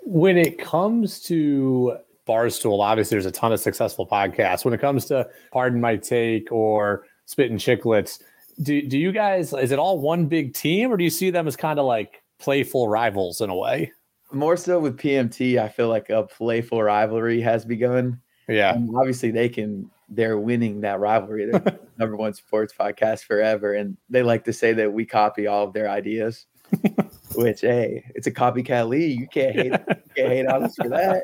When 0.02 0.38
it 0.38 0.58
comes 0.58 1.22
to 1.24 1.98
Barstool, 2.28 2.80
obviously 2.82 3.16
there's 3.16 3.26
a 3.26 3.32
ton 3.32 3.52
of 3.52 3.60
successful 3.60 4.08
podcasts. 4.08 4.64
When 4.64 4.74
it 4.74 4.82
comes 4.82 5.06
to 5.06 5.28
Pardon 5.52 5.82
My 5.82 5.96
Take 5.96 6.52
or 6.52 7.06
Spittin' 7.26 7.58
Chicklets, 7.58 8.22
do, 8.62 8.82
do 8.82 8.98
you 8.98 9.12
guys, 9.12 9.54
is 9.54 9.72
it 9.72 9.80
all 9.80 10.00
one 10.00 10.28
big 10.28 10.54
team 10.54 10.92
or 10.92 10.98
do 10.98 11.04
you 11.04 11.10
see 11.10 11.30
them 11.30 11.48
as 11.48 11.56
kind 11.56 11.80
of 11.80 11.86
like 11.86 12.24
playful 12.40 12.88
rivals 12.88 13.42
in 13.42 13.50
a 13.50 13.56
way? 13.56 13.92
More 14.32 14.58
so 14.58 14.80
with 14.80 14.98
PMT, 14.98 15.58
I 15.58 15.70
feel 15.70 15.88
like 15.88 16.10
a 16.10 16.24
playful 16.24 16.84
rivalry 16.84 17.42
has 17.42 17.66
begun. 17.66 18.20
Yeah. 18.48 18.74
And 18.74 18.96
obviously 18.96 19.32
they 19.32 19.50
can 19.50 19.90
they're 20.10 20.38
winning 20.38 20.82
that 20.82 21.00
rivalry. 21.00 21.46
They're 21.46 21.60
the 21.60 21.80
number 21.98 22.16
one 22.16 22.34
sports 22.34 22.74
podcast 22.78 23.24
forever. 23.24 23.74
And 23.74 23.98
they 24.10 24.24
like 24.24 24.46
to 24.46 24.54
say 24.54 24.74
that 24.74 24.94
we 24.94 25.06
copy 25.06 25.48
all 25.48 25.66
of 25.66 25.74
their 25.74 25.90
ideas. 25.90 26.46
Which 27.36 27.62
hey, 27.62 28.10
it's 28.16 28.28
a 28.28 28.32
copycat 28.32 28.90
league. 28.90 29.20
You 29.20 29.28
can't 29.28 29.56
hate 29.56 29.72
you 29.72 30.14
can't 30.16 30.30
hate 30.30 30.48
on 30.48 30.64
us 30.64 30.76
for 30.76 30.90
that. 30.90 31.24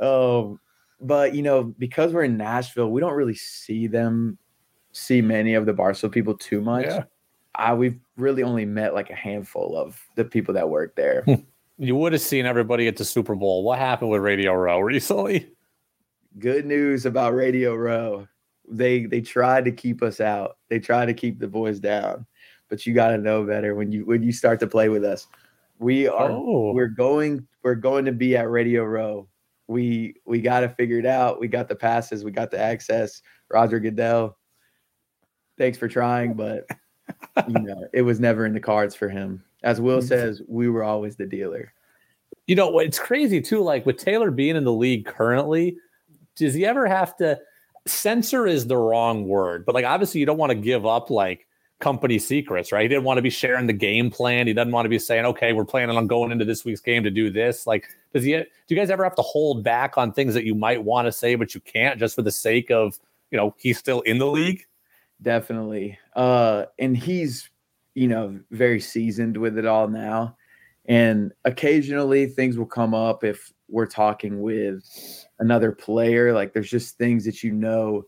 Um, 0.00 0.60
but 1.00 1.34
you 1.34 1.42
know, 1.42 1.74
because 1.78 2.12
we're 2.12 2.24
in 2.24 2.36
Nashville, 2.36 2.90
we 2.90 3.00
don't 3.00 3.14
really 3.14 3.34
see 3.34 3.86
them 3.86 4.38
see 4.92 5.20
many 5.20 5.54
of 5.54 5.66
the 5.66 5.74
Barstool 5.74 6.12
people 6.12 6.36
too 6.36 6.60
much. 6.60 6.86
Yeah. 6.86 7.04
I 7.54 7.74
we've 7.74 7.98
really 8.16 8.42
only 8.42 8.66
met 8.66 8.94
like 8.94 9.10
a 9.10 9.14
handful 9.14 9.76
of 9.76 10.02
the 10.14 10.24
people 10.24 10.54
that 10.54 10.68
work 10.68 10.94
there. 10.94 11.24
You 11.78 11.94
would 11.96 12.12
have 12.12 12.22
seen 12.22 12.46
everybody 12.46 12.88
at 12.88 12.96
the 12.96 13.04
Super 13.04 13.34
Bowl. 13.34 13.62
What 13.62 13.78
happened 13.78 14.10
with 14.10 14.22
Radio 14.22 14.54
Row 14.54 14.80
recently? 14.80 15.50
Good 16.38 16.66
news 16.66 17.06
about 17.06 17.34
Radio 17.34 17.74
Row. 17.74 18.26
they 18.68 19.06
they 19.06 19.20
tried 19.20 19.64
to 19.66 19.72
keep 19.72 20.02
us 20.02 20.20
out. 20.20 20.56
They 20.68 20.78
tried 20.78 21.06
to 21.06 21.14
keep 21.14 21.38
the 21.38 21.48
boys 21.48 21.78
down. 21.80 22.26
But 22.68 22.84
you 22.84 22.94
got 22.94 23.08
to 23.10 23.18
know 23.18 23.44
better 23.44 23.74
when 23.74 23.92
you 23.92 24.04
when 24.04 24.22
you 24.22 24.32
start 24.32 24.58
to 24.60 24.66
play 24.66 24.88
with 24.88 25.04
us. 25.04 25.26
We 25.78 26.08
are 26.08 26.30
Oh. 26.30 26.72
we're 26.72 26.88
going 26.88 27.46
we're 27.62 27.74
going 27.74 28.04
to 28.06 28.12
be 28.12 28.36
at 28.36 28.50
Radio 28.50 28.84
Row. 28.84 29.28
We 29.68 30.14
we 30.24 30.40
got 30.40 30.60
to 30.60 30.68
figure 30.70 30.98
it 30.98 31.06
out. 31.06 31.38
We 31.40 31.48
got 31.48 31.68
the 31.68 31.76
passes, 31.76 32.24
we 32.24 32.30
got 32.32 32.50
the 32.50 32.58
access. 32.60 33.22
Roger 33.50 33.78
Goodell. 33.80 34.36
Thanks 35.58 35.78
for 35.78 35.88
trying, 35.88 36.34
but 36.34 36.66
you 37.48 37.60
know, 37.60 37.86
it 37.94 38.02
was 38.02 38.18
never 38.20 38.44
in 38.46 38.52
the 38.52 38.60
cards 38.60 38.94
for 38.94 39.08
him. 39.08 39.42
As 39.66 39.80
Will 39.80 40.00
says, 40.00 40.42
we 40.46 40.68
were 40.68 40.84
always 40.84 41.16
the 41.16 41.26
dealer. 41.26 41.72
You 42.46 42.54
know, 42.54 42.78
it's 42.78 43.00
crazy 43.00 43.40
too. 43.40 43.60
Like 43.60 43.84
with 43.84 43.98
Taylor 43.98 44.30
being 44.30 44.54
in 44.54 44.62
the 44.62 44.72
league 44.72 45.06
currently, 45.06 45.76
does 46.36 46.54
he 46.54 46.64
ever 46.64 46.86
have 46.86 47.16
to 47.16 47.40
censor 47.86 48.46
is 48.46 48.68
the 48.68 48.76
wrong 48.76 49.26
word, 49.26 49.66
but 49.66 49.74
like 49.74 49.84
obviously 49.84 50.20
you 50.20 50.26
don't 50.26 50.38
want 50.38 50.50
to 50.50 50.56
give 50.56 50.86
up 50.86 51.10
like 51.10 51.46
company 51.80 52.18
secrets, 52.18 52.72
right? 52.72 52.82
He 52.82 52.88
didn't 52.88 53.04
want 53.04 53.18
to 53.18 53.22
be 53.22 53.30
sharing 53.30 53.66
the 53.66 53.72
game 53.72 54.10
plan. 54.10 54.46
He 54.46 54.52
doesn't 54.52 54.72
want 54.72 54.86
to 54.86 54.90
be 54.90 54.98
saying, 54.98 55.26
okay, 55.26 55.52
we're 55.52 55.64
planning 55.64 55.96
on 55.96 56.06
going 56.06 56.30
into 56.30 56.44
this 56.44 56.64
week's 56.64 56.80
game 56.80 57.02
to 57.02 57.10
do 57.10 57.30
this. 57.30 57.66
Like, 57.66 57.88
does 58.14 58.24
he 58.24 58.32
do 58.32 58.44
you 58.68 58.76
guys 58.76 58.90
ever 58.90 59.04
have 59.04 59.16
to 59.16 59.22
hold 59.22 59.64
back 59.64 59.98
on 59.98 60.12
things 60.12 60.34
that 60.34 60.44
you 60.44 60.54
might 60.54 60.84
want 60.84 61.06
to 61.06 61.12
say, 61.12 61.34
but 61.34 61.54
you 61.54 61.60
can't 61.60 61.98
just 61.98 62.14
for 62.14 62.22
the 62.22 62.30
sake 62.30 62.70
of, 62.70 62.98
you 63.30 63.36
know, 63.36 63.54
he's 63.58 63.78
still 63.78 64.00
in 64.02 64.18
the 64.18 64.26
league? 64.26 64.64
Definitely. 65.20 65.98
Uh, 66.14 66.66
and 66.78 66.96
he's, 66.96 67.50
you 67.96 68.06
know, 68.06 68.38
very 68.50 68.78
seasoned 68.78 69.38
with 69.38 69.56
it 69.56 69.64
all 69.64 69.88
now. 69.88 70.36
And 70.84 71.32
occasionally 71.46 72.26
things 72.26 72.58
will 72.58 72.66
come 72.66 72.92
up 72.92 73.24
if 73.24 73.50
we're 73.68 73.86
talking 73.86 74.42
with 74.42 74.84
another 75.38 75.72
player. 75.72 76.34
Like 76.34 76.52
there's 76.52 76.70
just 76.70 76.98
things 76.98 77.24
that 77.24 77.42
you 77.42 77.52
know, 77.52 78.04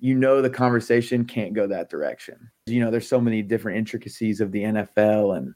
you 0.00 0.16
know, 0.16 0.42
the 0.42 0.50
conversation 0.50 1.24
can't 1.24 1.54
go 1.54 1.68
that 1.68 1.88
direction. 1.88 2.50
You 2.66 2.80
know, 2.80 2.90
there's 2.90 3.08
so 3.08 3.20
many 3.20 3.42
different 3.42 3.78
intricacies 3.78 4.40
of 4.40 4.50
the 4.50 4.64
NFL 4.64 5.38
and 5.38 5.54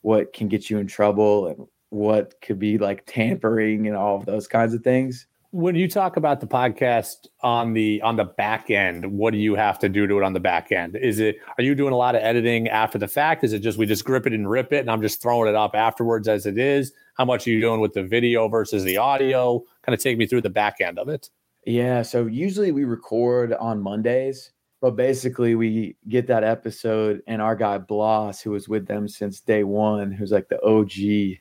what 0.00 0.32
can 0.32 0.48
get 0.48 0.68
you 0.68 0.78
in 0.78 0.88
trouble 0.88 1.46
and 1.46 1.68
what 1.90 2.34
could 2.42 2.58
be 2.58 2.78
like 2.78 3.04
tampering 3.06 3.86
and 3.86 3.96
all 3.96 4.16
of 4.16 4.26
those 4.26 4.48
kinds 4.48 4.74
of 4.74 4.82
things. 4.82 5.28
When 5.54 5.76
you 5.76 5.86
talk 5.86 6.16
about 6.16 6.40
the 6.40 6.48
podcast 6.48 7.28
on 7.40 7.74
the 7.74 8.02
on 8.02 8.16
the 8.16 8.24
back 8.24 8.72
end, 8.72 9.06
what 9.12 9.30
do 9.30 9.38
you 9.38 9.54
have 9.54 9.78
to 9.78 9.88
do 9.88 10.04
to 10.04 10.18
it 10.18 10.24
on 10.24 10.32
the 10.32 10.40
back 10.40 10.72
end? 10.72 10.96
Is 10.96 11.20
it 11.20 11.36
are 11.56 11.62
you 11.62 11.76
doing 11.76 11.92
a 11.92 11.96
lot 11.96 12.16
of 12.16 12.22
editing 12.22 12.66
after 12.66 12.98
the 12.98 13.06
fact? 13.06 13.44
Is 13.44 13.52
it 13.52 13.60
just 13.60 13.78
we 13.78 13.86
just 13.86 14.04
grip 14.04 14.26
it 14.26 14.32
and 14.32 14.50
rip 14.50 14.72
it 14.72 14.80
and 14.80 14.90
I'm 14.90 15.00
just 15.00 15.22
throwing 15.22 15.48
it 15.48 15.54
up 15.54 15.76
afterwards 15.76 16.26
as 16.26 16.44
it 16.44 16.58
is? 16.58 16.92
How 17.16 17.24
much 17.24 17.46
are 17.46 17.50
you 17.50 17.60
doing 17.60 17.78
with 17.78 17.92
the 17.92 18.02
video 18.02 18.48
versus 18.48 18.82
the 18.82 18.96
audio? 18.96 19.62
Kind 19.82 19.94
of 19.94 20.00
take 20.02 20.18
me 20.18 20.26
through 20.26 20.40
the 20.40 20.50
back 20.50 20.80
end 20.80 20.98
of 20.98 21.08
it. 21.08 21.30
Yeah, 21.64 22.02
so 22.02 22.26
usually 22.26 22.72
we 22.72 22.82
record 22.82 23.52
on 23.52 23.80
Mondays, 23.80 24.50
but 24.80 24.96
basically 24.96 25.54
we 25.54 25.94
get 26.08 26.26
that 26.26 26.42
episode 26.42 27.22
and 27.28 27.40
our 27.40 27.54
guy 27.54 27.78
Bloss, 27.78 28.40
who 28.40 28.50
was 28.50 28.68
with 28.68 28.88
them 28.88 29.06
since 29.06 29.38
day 29.38 29.62
one, 29.62 30.10
who's 30.10 30.32
like 30.32 30.48
the 30.48 30.60
OG, 30.64 31.38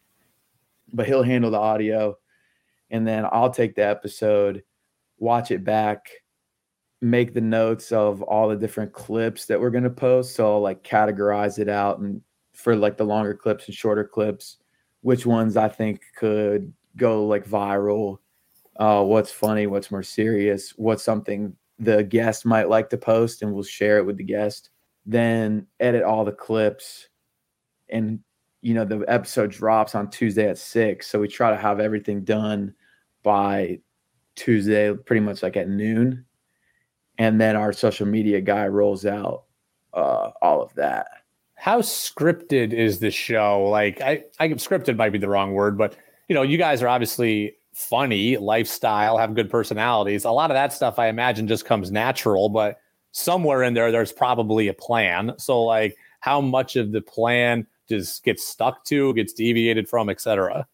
but 0.94 1.08
he'll 1.08 1.24
handle 1.24 1.50
the 1.50 1.58
audio. 1.58 2.16
And 2.94 3.06
then 3.06 3.26
I'll 3.32 3.50
take 3.50 3.76
the 3.76 3.86
episode, 3.86 4.64
watch 5.18 5.52
it 5.52 5.66
back, 5.66 6.10
make 7.02 7.34
the 7.34 7.42
notes 7.42 7.92
of 7.92 8.22
all 8.22 8.48
the 8.48 8.56
different 8.56 8.94
clips 8.94 9.46
that 9.48 9.60
we're 9.60 9.70
going 9.70 9.84
to 9.84 9.90
post. 9.90 10.36
So 10.36 10.54
I'll 10.54 10.62
like 10.62 10.84
categorize 10.84 11.60
it 11.60 11.68
out 11.68 12.00
and 12.00 12.22
for 12.54 12.78
like 12.78 12.96
the 12.96 13.04
longer 13.04 13.34
clips 13.34 13.66
and 13.66 13.76
shorter 13.76 14.06
clips, 14.06 14.58
which 15.02 15.26
ones 15.26 15.58
I 15.58 15.68
think 15.68 16.02
could 16.16 16.72
go 16.96 17.26
like 17.26 17.46
viral 17.46 18.20
uh, 18.78 19.04
what's 19.04 19.32
funny, 19.32 19.68
what's 19.68 19.92
more 19.92 20.04
serious, 20.04 20.72
what's 20.78 21.04
something 21.04 21.56
the 21.80 22.04
guest 22.04 22.46
might 22.46 22.70
like 22.70 22.90
to 22.90 22.98
post, 22.98 23.42
and 23.42 23.54
we'll 23.54 23.64
share 23.64 23.98
it 23.98 24.06
with 24.06 24.18
the 24.18 24.24
guest. 24.24 24.70
Then 25.06 25.68
edit 25.80 26.04
all 26.04 26.26
the 26.26 26.32
clips, 26.32 27.10
and 27.90 28.20
you 28.62 28.74
know 28.74 28.86
the 28.86 29.04
episode 29.08 29.52
drops 29.52 29.96
on 29.96 30.10
Tuesday 30.10 30.50
at 30.50 30.58
six, 30.58 31.08
so 31.08 31.20
we 31.20 31.28
try 31.28 31.52
to 31.52 31.58
have 31.58 31.80
everything 31.80 32.24
done 32.24 32.74
by 33.24 33.80
Tuesday, 34.36 34.94
pretty 34.94 35.22
much 35.22 35.44
like 35.44 35.58
at 35.58 35.70
noon, 35.70 36.26
and 37.18 37.40
then 37.40 37.56
our 37.56 37.74
social 37.74 38.06
media 38.06 38.42
guy 38.42 38.68
rolls 38.68 39.06
out 39.06 39.44
uh, 39.94 40.32
all 40.42 40.62
of 40.62 40.74
that. 40.76 41.08
How 41.56 41.82
scripted 41.82 42.74
is 42.74 43.00
the 43.00 43.12
show? 43.12 43.64
Like 43.64 44.02
I, 44.02 44.26
I 44.40 44.50
scripted 44.50 44.98
might 44.98 45.12
be 45.12 45.20
the 45.20 45.30
wrong 45.30 45.54
word, 45.54 45.78
but 45.78 45.96
you 46.28 46.36
know, 46.36 46.42
you 46.42 46.58
guys 46.58 46.82
are 46.82 46.88
obviously 46.88 47.56
funny, 47.74 48.38
lifestyle, 48.38 49.18
have 49.18 49.36
good 49.36 49.50
personalities. 49.50 50.26
A 50.26 50.32
lot 50.32 50.52
of 50.52 50.56
that 50.56 50.74
stuff 50.74 51.00
I 51.00 51.08
imagine 51.08 51.48
just 51.48 51.66
comes 51.66 51.92
natural, 51.92 52.50
but 52.50 52.80
somewhere 53.12 53.64
in 53.64 53.74
there 53.74 53.92
there's 53.92 54.12
probably 54.12 54.68
a 54.68 54.74
plan. 54.74 55.34
So 55.38 55.62
like 55.64 55.96
how 56.20 56.42
much 56.42 56.76
of 56.76 56.92
the 56.92 57.02
plan 57.02 57.68
just 57.88 58.24
gets 58.24 58.46
stuck 58.46 58.84
to, 58.86 59.14
gets 59.14 59.34
deviated 59.34 59.90
from, 59.90 60.10
etc. 60.10 60.68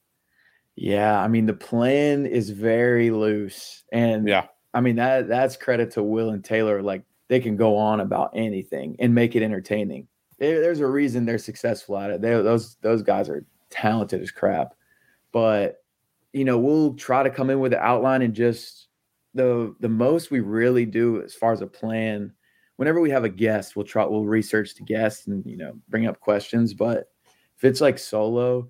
Yeah, 0.82 1.20
I 1.22 1.28
mean 1.28 1.46
the 1.46 1.54
plan 1.54 2.26
is 2.26 2.52
very 2.52 3.12
loose, 3.12 3.84
and 3.92 4.28
Yeah. 4.28 4.46
I 4.74 4.80
mean 4.82 4.96
that 4.96 5.28
that's 5.28 5.58
credit 5.58 5.92
to 5.92 6.04
Will 6.04 6.30
and 6.30 6.44
Taylor. 6.44 6.82
Like 6.82 7.04
they 7.28 7.40
can 7.42 7.58
go 7.58 7.76
on 7.76 8.00
about 8.00 8.32
anything 8.34 8.96
and 9.00 9.14
make 9.14 9.36
it 9.36 9.44
entertaining. 9.44 10.08
There- 10.38 10.62
There's 10.62 10.80
a 10.80 10.88
reason 10.88 11.26
they're 11.26 11.38
successful 11.38 11.98
at 11.98 12.12
it. 12.12 12.22
They, 12.22 12.30
those 12.30 12.76
those 12.82 13.04
guys 13.04 13.28
are 13.28 13.46
talented 13.70 14.22
as 14.22 14.32
crap, 14.32 14.74
but 15.34 15.84
you 16.32 16.46
know 16.46 16.58
we'll 16.58 16.94
try 16.94 17.24
to 17.24 17.30
come 17.30 17.50
in 17.50 17.60
with 17.60 17.74
an 17.74 17.80
outline 17.82 18.22
and 18.22 18.34
just 18.34 18.88
the 19.34 19.76
the 19.82 19.90
most 19.90 20.32
we 20.32 20.40
really 20.40 20.86
do 20.86 21.22
as 21.22 21.34
far 21.36 21.52
as 21.52 21.62
a 21.62 21.68
plan. 21.68 22.32
Whenever 22.78 23.02
we 23.02 23.10
have 23.10 23.26
a 23.26 23.30
guest, 23.30 23.76
we'll 23.76 23.86
try 23.86 24.06
we'll 24.06 24.26
research 24.26 24.76
the 24.76 24.84
guest 24.84 25.28
and 25.28 25.46
you 25.46 25.58
know 25.58 25.74
bring 25.90 26.08
up 26.08 26.22
questions. 26.22 26.74
But 26.74 27.10
if 27.58 27.66
it's 27.66 27.82
like 27.82 28.00
solo, 28.00 28.70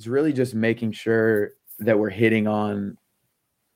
it's 0.00 0.06
really 0.06 0.32
just 0.32 0.54
making 0.54 0.92
sure 0.92 1.50
that 1.78 1.98
we're 1.98 2.08
hitting 2.08 2.46
on 2.48 2.96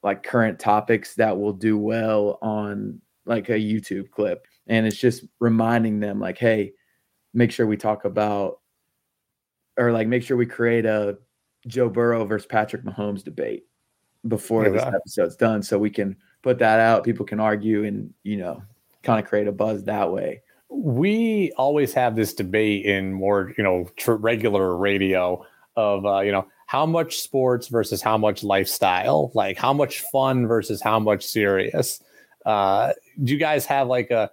like 0.03 0.23
current 0.23 0.59
topics 0.59 1.15
that 1.17 1.39
will 1.39 1.53
do 1.53 1.77
well 1.77 2.39
on 2.41 2.99
like 3.27 3.51
a 3.51 3.59
YouTube 3.59 4.11
clip. 4.11 4.47
And 4.67 4.87
it's 4.87 4.97
just 4.97 5.27
reminding 5.39 6.01
them 6.01 6.21
like, 6.21 6.39
hey, 6.39 6.73
make 7.35 7.53
sure 7.53 7.67
we 7.67 7.77
talk 7.77 8.07
about 8.07 8.61
or 9.77 9.93
like 9.93 10.09
make 10.09 10.23
sure 10.23 10.39
we 10.39 10.47
create 10.47 10.87
a 10.87 11.19
Joe 11.67 11.91
Burrow 11.91 12.25
versus 12.25 12.47
Patrick 12.47 12.85
Mahomes 12.85 13.23
debate 13.23 13.65
before 14.27 14.71
this 14.71 14.83
Okay. 14.83 14.97
episode's 14.97 15.37
done 15.37 15.63
so 15.63 15.79
we 15.79 15.91
can 15.91 16.17
put 16.43 16.59
that 16.59 16.81
out. 16.81 17.05
People 17.05 17.27
can 17.27 17.39
argue 17.39 17.85
and, 17.85 18.15
you 18.23 18.39
know, 18.39 18.63
kind 19.03 19.23
of 19.23 19.29
create 19.29 19.47
a 19.47 19.53
buzz 19.53 19.85
that 19.85 20.11
way. 20.11 20.41
we 20.71 21.53
always 21.59 21.93
have 21.93 22.17
this 22.17 22.33
debate 22.35 22.85
in 22.87 23.13
more 23.13 23.53
you 23.57 23.63
know 23.63 23.87
tr- 23.97 24.13
regular 24.15 24.75
radio 24.77 25.45
of 25.77 26.05
uh, 26.07 26.21
you 26.21 26.33
know 26.33 26.47
how 26.67 26.87
much 26.87 27.19
sports 27.19 27.69
versus 27.69 28.01
how 28.01 28.17
much 28.17 28.43
lifestyle 28.43 29.31
like 29.35 29.57
how 29.57 29.73
much 29.73 30.01
fun 30.13 30.47
versus 30.47 30.81
how 30.81 30.99
much 30.99 31.25
serious. 31.25 32.03
Uh, 32.47 32.93
do 33.23 33.33
you 33.33 33.39
guys 33.39 33.65
have 33.65 33.89
like 33.89 34.11
a 34.11 34.31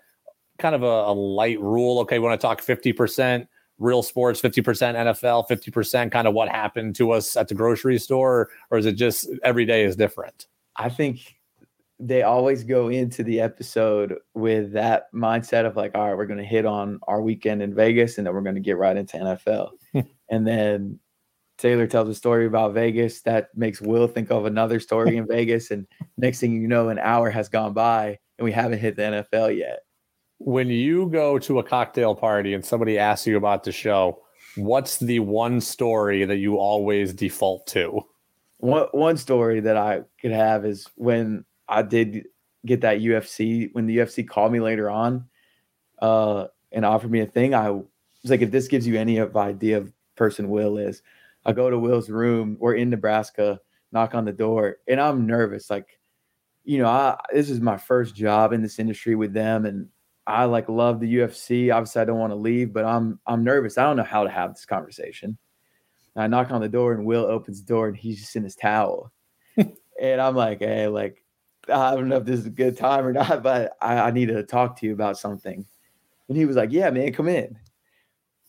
kind 0.60 0.76
of 0.76 0.84
a, 0.84 0.86
a 0.86 1.14
light 1.14 1.60
rule? 1.60 2.00
Okay 2.00 2.20
we 2.20 2.26
want 2.26 2.40
to 2.40 2.46
talk 2.46 2.62
50% 2.62 3.48
real 3.80 4.04
sports 4.04 4.40
50% 4.40 4.62
nfl 4.62 5.48
50% 5.50 6.12
kind 6.12 6.28
of 6.28 6.36
what 6.36 6.50
happened 6.50 6.96
to 6.96 7.10
us 7.12 7.36
at 7.36 7.48
the 7.48 7.56
grocery 7.56 7.98
store 7.98 8.50
or 8.70 8.78
is 8.78 8.86
it 8.86 8.94
just 8.94 9.28
every 9.44 9.66
day 9.66 9.84
is 9.84 9.96
different? 9.96 10.46
I 10.76 10.90
think 10.90 11.36
they 12.02 12.24
always 12.24 12.64
go 12.64 12.90
into 12.90 13.24
the 13.24 13.40
episode 13.40 14.16
with 14.34 14.74
that 14.74 15.14
mindset 15.14 15.66
of 15.66 15.76
like, 15.76 15.92
all 15.94 16.08
right, 16.08 16.18
we're 16.18 16.26
going 16.26 16.40
to 16.40 16.44
hit 16.44 16.66
on 16.66 17.00
our 17.08 17.22
weekend 17.22 17.62
in 17.62 17.76
Vegas 17.76 18.18
and 18.18 18.26
then 18.26 18.34
we're 18.34 18.42
going 18.42 18.56
to 18.56 18.62
get 18.62 18.78
right 18.78 18.98
into 18.98 19.18
NFL. 19.18 19.70
and 20.30 20.48
then 20.48 21.00
Taylor 21.62 21.86
tells 21.86 22.10
a 22.10 22.16
story 22.16 22.48
about 22.48 22.74
Vegas 22.74 23.22
that 23.22 23.56
makes 23.56 23.80
Will 23.80 24.08
think 24.08 24.32
of 24.32 24.46
another 24.46 24.80
story 24.80 25.16
in 25.16 25.28
Vegas. 25.30 25.70
And 25.70 25.86
next 26.18 26.40
thing 26.40 26.60
you 26.60 26.68
know, 26.68 26.90
an 26.90 26.98
hour 27.00 27.30
has 27.30 27.50
gone 27.50 27.74
by 27.74 28.18
and 28.38 28.44
we 28.46 28.52
haven't 28.52 28.80
hit 28.80 28.96
the 28.96 29.04
NFL 29.04 29.56
yet. 29.56 29.82
when 30.40 30.70
you 30.70 31.08
go 31.10 31.38
to 31.38 31.60
a 31.60 31.64
cocktail 31.64 32.16
party 32.16 32.54
and 32.56 32.66
somebody 32.66 32.98
asks 32.98 33.28
you 33.28 33.38
about 33.38 33.64
the 33.64 33.72
show, 33.72 34.20
what's 34.56 34.98
the 34.98 35.20
one 35.20 35.62
story 35.62 36.26
that 36.26 36.38
you 36.38 36.58
always 36.58 37.14
default 37.14 37.68
to? 37.68 38.02
One 38.58 38.88
one 38.92 39.18
story 39.18 39.60
that 39.60 39.78
I 39.78 40.02
could 40.20 40.32
have 40.32 40.66
is 40.66 40.88
when 40.96 41.46
I 41.68 41.84
did 41.84 42.26
get 42.66 42.82
that 42.82 43.00
UFC 43.00 43.70
when 43.74 43.86
the 43.86 43.98
UFC 43.98 44.28
called 44.28 44.52
me 44.52 44.60
later 44.60 44.90
on, 44.90 45.26
uh, 46.02 46.48
and 46.72 46.86
offered 46.86 47.12
me 47.12 47.22
a 47.22 47.26
thing. 47.26 47.54
I 47.54 47.70
was 47.72 47.86
like, 48.26 48.42
if 48.42 48.52
this 48.52 48.68
gives 48.68 48.88
you 48.88 48.98
any 48.98 49.18
of 49.18 49.38
idea 49.38 49.78
of 49.78 49.94
person 50.16 50.50
Will 50.50 50.78
is, 50.78 51.02
I 51.46 51.54
go 51.54 51.70
to 51.70 51.80
Will's 51.80 52.10
room. 52.10 52.58
We're 52.60 52.76
in 52.76 52.90
Nebraska. 52.90 53.60
Knock 53.92 54.16
on 54.16 54.24
the 54.24 54.32
door, 54.32 54.78
and 54.88 55.02
I'm 55.02 55.28
nervous. 55.28 55.70
Like, 55.70 56.00
you 56.64 56.78
know, 56.78 56.88
I 56.88 57.18
this 57.34 57.50
is 57.50 57.60
my 57.60 57.78
first 57.78 58.16
job 58.16 58.54
in 58.54 58.62
this 58.62 58.80
industry 58.80 59.16
with 59.16 59.34
them, 59.34 59.66
and 59.66 59.90
I 60.26 60.46
like 60.46 60.70
love 60.70 61.00
the 61.00 61.16
UFC. 61.16 61.74
Obviously, 61.74 62.02
I 62.02 62.06
don't 62.06 62.20
want 62.20 62.32
to 62.32 62.38
leave, 62.38 62.72
but 62.72 62.86
I'm 62.86 63.20
I'm 63.28 63.44
nervous. 63.44 63.78
I 63.78 63.84
don't 63.84 63.98
know 63.98 64.04
how 64.04 64.24
to 64.24 64.30
have 64.30 64.54
this 64.54 64.66
conversation. 64.66 65.38
And 66.16 66.24
I 66.24 66.28
knock 66.28 66.52
on 66.52 66.62
the 66.62 66.70
door, 66.70 66.94
and 66.94 67.06
Will 67.06 67.26
opens 67.26 67.62
the 67.62 67.68
door, 67.68 67.90
and 67.90 67.98
he's 67.98 68.22
just 68.22 68.36
in 68.38 68.44
his 68.44 68.56
towel. 68.56 69.12
and 69.58 70.22
I'm 70.22 70.36
like, 70.36 70.60
hey, 70.60 70.88
like, 70.88 71.22
I 71.70 71.96
don't 71.96 72.10
know 72.10 72.18
if 72.18 72.26
this 72.26 72.40
is 72.40 72.46
a 72.46 72.52
good 72.52 72.78
time 72.78 73.06
or 73.06 73.14
not, 73.14 73.44
but 73.44 73.74
I, 73.82 73.98
I 74.00 74.12
need 74.12 74.28
to 74.28 74.44
talk 74.44 74.78
to 74.78 74.86
you 74.86 74.94
about 74.94 75.18
something. 75.18 75.66
And 76.28 76.38
he 76.38 76.46
was 76.46 76.56
like, 76.56 76.72
Yeah, 76.72 76.90
man, 76.90 77.14
come 77.14 77.28
in. 77.28 77.58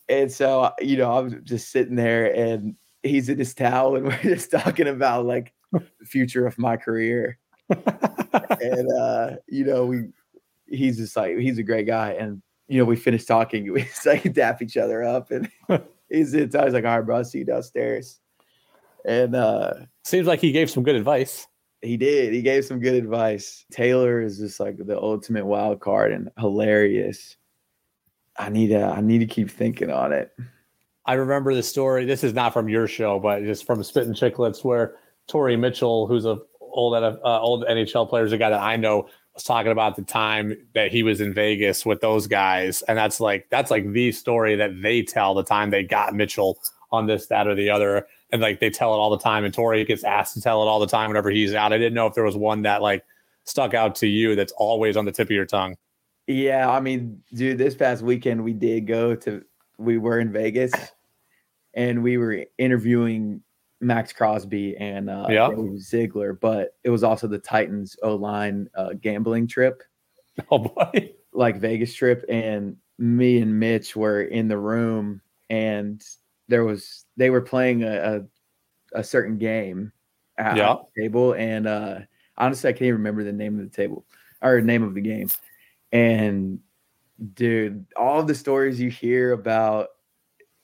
And 0.09 0.31
so, 0.31 0.71
you 0.79 0.97
know, 0.97 1.17
I'm 1.17 1.43
just 1.43 1.71
sitting 1.71 1.95
there 1.95 2.33
and 2.35 2.75
he's 3.03 3.29
in 3.29 3.37
his 3.37 3.53
towel 3.53 3.95
and 3.95 4.05
we're 4.07 4.17
just 4.23 4.49
talking 4.51 4.87
about 4.87 5.25
like 5.25 5.53
the 5.71 5.83
future 6.05 6.47
of 6.47 6.57
my 6.57 6.77
career. 6.77 7.37
and 7.69 8.91
uh, 8.99 9.31
you 9.47 9.65
know, 9.65 9.85
we 9.85 10.05
he's 10.67 10.97
just 10.97 11.15
like 11.15 11.37
he's 11.37 11.57
a 11.57 11.63
great 11.63 11.85
guy. 11.85 12.11
And 12.11 12.41
you 12.67 12.79
know, 12.79 12.85
we 12.85 12.95
finished 12.95 13.27
talking, 13.27 13.71
we 13.73 13.83
just 13.83 14.05
like 14.05 14.33
dap 14.33 14.61
each 14.61 14.77
other 14.77 15.03
up 15.03 15.31
and 15.31 15.49
he's 16.09 16.33
in 16.33 16.55
I 16.55 16.65
was 16.65 16.73
like, 16.73 16.85
all 16.85 16.97
right, 16.97 17.05
bro, 17.05 17.17
I'll 17.17 17.25
see 17.25 17.39
you 17.39 17.45
downstairs. 17.45 18.19
And 19.05 19.35
uh 19.35 19.73
seems 20.05 20.27
like 20.27 20.39
he 20.39 20.51
gave 20.51 20.69
some 20.69 20.83
good 20.83 20.95
advice. 20.95 21.47
He 21.81 21.97
did. 21.97 22.33
He 22.33 22.41
gave 22.41 22.63
some 22.63 22.79
good 22.79 22.95
advice. 22.95 23.65
Taylor 23.69 24.21
is 24.21 24.37
just 24.37 24.61
like 24.61 24.77
the 24.77 24.97
ultimate 24.97 25.45
wild 25.45 25.81
card 25.81 26.13
and 26.13 26.29
hilarious. 26.39 27.35
I 28.37 28.49
need 28.49 28.69
to 28.69 28.81
I 28.81 29.01
need 29.01 29.19
to 29.19 29.25
keep 29.25 29.51
thinking 29.51 29.91
on 29.91 30.13
it. 30.13 30.31
I 31.05 31.13
remember 31.13 31.53
the 31.53 31.63
story. 31.63 32.05
This 32.05 32.23
is 32.23 32.33
not 32.33 32.53
from 32.53 32.69
your 32.69 32.87
show, 32.87 33.19
but 33.19 33.43
just 33.43 33.65
from 33.65 33.83
Spittin' 33.83 34.13
Chicklets, 34.13 34.63
where 34.63 34.95
Torrey 35.27 35.57
Mitchell, 35.57 36.07
who's 36.07 36.25
a 36.25 36.39
old 36.61 36.95
uh, 36.95 37.17
old 37.23 37.65
NHL 37.65 38.09
player, 38.09 38.25
is 38.25 38.31
a 38.31 38.37
guy 38.37 38.49
that 38.49 38.61
I 38.61 38.77
know, 38.77 39.09
was 39.33 39.43
talking 39.43 39.71
about 39.71 39.95
the 39.95 40.03
time 40.03 40.55
that 40.75 40.91
he 40.91 41.03
was 41.03 41.19
in 41.19 41.33
Vegas 41.33 41.85
with 41.85 42.01
those 42.01 42.27
guys, 42.27 42.81
and 42.83 42.97
that's 42.97 43.19
like 43.19 43.47
that's 43.49 43.69
like 43.69 43.91
the 43.91 44.11
story 44.11 44.55
that 44.55 44.81
they 44.81 45.01
tell 45.01 45.33
the 45.33 45.43
time 45.43 45.69
they 45.69 45.83
got 45.83 46.15
Mitchell 46.15 46.57
on 46.91 47.07
this, 47.07 47.25
that, 47.27 47.47
or 47.47 47.55
the 47.55 47.69
other, 47.69 48.07
and 48.31 48.41
like 48.41 48.59
they 48.59 48.69
tell 48.69 48.93
it 48.93 48.97
all 48.97 49.09
the 49.09 49.17
time. 49.17 49.43
And 49.43 49.53
Tori 49.53 49.83
gets 49.83 50.03
asked 50.03 50.35
to 50.35 50.41
tell 50.41 50.61
it 50.63 50.67
all 50.67 50.79
the 50.79 50.87
time 50.87 51.09
whenever 51.09 51.29
he's 51.31 51.53
out. 51.53 51.73
I 51.73 51.77
didn't 51.77 51.95
know 51.95 52.07
if 52.07 52.13
there 52.13 52.23
was 52.23 52.37
one 52.37 52.61
that 52.61 52.81
like 52.81 53.03
stuck 53.43 53.73
out 53.73 53.95
to 53.95 54.07
you 54.07 54.35
that's 54.35 54.53
always 54.53 54.95
on 54.95 55.03
the 55.03 55.11
tip 55.11 55.27
of 55.27 55.31
your 55.31 55.45
tongue. 55.45 55.75
Yeah, 56.27 56.69
I 56.69 56.79
mean, 56.79 57.21
dude, 57.33 57.57
this 57.57 57.75
past 57.75 58.01
weekend 58.01 58.43
we 58.43 58.53
did 58.53 58.87
go 58.87 59.15
to 59.15 59.43
we 59.77 59.97
were 59.97 60.19
in 60.19 60.31
Vegas 60.31 60.73
and 61.73 62.03
we 62.03 62.17
were 62.17 62.45
interviewing 62.57 63.41
Maxx 63.81 64.13
Crosby 64.13 64.77
and 64.77 65.09
uh, 65.09 65.27
yeah. 65.29 65.49
Ziegler, 65.77 66.33
but 66.33 66.75
it 66.83 66.89
was 66.89 67.03
also 67.03 67.27
the 67.27 67.39
Titans 67.39 67.97
O 68.03 68.15
line 68.15 68.69
uh, 68.75 68.93
gambling 68.99 69.47
trip. 69.47 69.83
Oh 70.49 70.57
boy, 70.57 71.11
like 71.31 71.57
Vegas 71.57 71.93
trip, 71.93 72.25
and 72.27 72.75
me 72.97 73.37
and 73.37 73.59
Mitch 73.59 73.95
were 73.95 74.23
in 74.23 74.47
the 74.47 74.57
room, 74.57 75.21
and 75.51 76.03
there 76.47 76.63
was 76.63 77.05
they 77.17 77.29
were 77.29 77.39
playing 77.39 77.83
a 77.83 78.25
a, 78.95 78.99
a 78.99 79.03
certain 79.03 79.37
game 79.37 79.91
at 80.39 80.57
yeah. 80.57 80.77
the 80.95 81.03
table, 81.03 81.33
and 81.33 81.67
uh, 81.67 81.99
honestly, 82.35 82.67
I 82.67 82.73
can't 82.73 82.81
even 82.81 82.95
remember 82.95 83.23
the 83.23 83.31
name 83.31 83.59
of 83.59 83.69
the 83.69 83.75
table 83.75 84.05
or 84.41 84.59
name 84.61 84.81
of 84.81 84.93
the 84.93 85.01
game. 85.01 85.29
And 85.91 86.59
dude, 87.33 87.85
all 87.95 88.23
the 88.23 88.35
stories 88.35 88.79
you 88.79 88.89
hear 88.89 89.33
about 89.33 89.89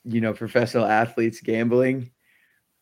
you 0.04 0.22
know, 0.22 0.34
professional 0.34 0.86
athletes 0.86 1.42
gambling, 1.42 2.10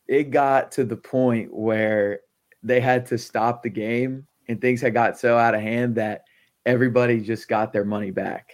it 0.06 0.30
got 0.30 0.72
to 0.72 0.84
the 0.84 0.96
point 0.96 1.52
where 1.52 2.20
they 2.62 2.80
had 2.80 3.06
to 3.06 3.18
stop 3.18 3.62
the 3.62 3.70
game 3.70 4.26
and 4.48 4.60
things 4.60 4.80
had 4.80 4.94
got 4.94 5.18
so 5.18 5.36
out 5.36 5.54
of 5.54 5.60
hand 5.60 5.96
that 5.96 6.22
everybody 6.64 7.20
just 7.20 7.48
got 7.48 7.72
their 7.72 7.84
money 7.84 8.10
back 8.10 8.52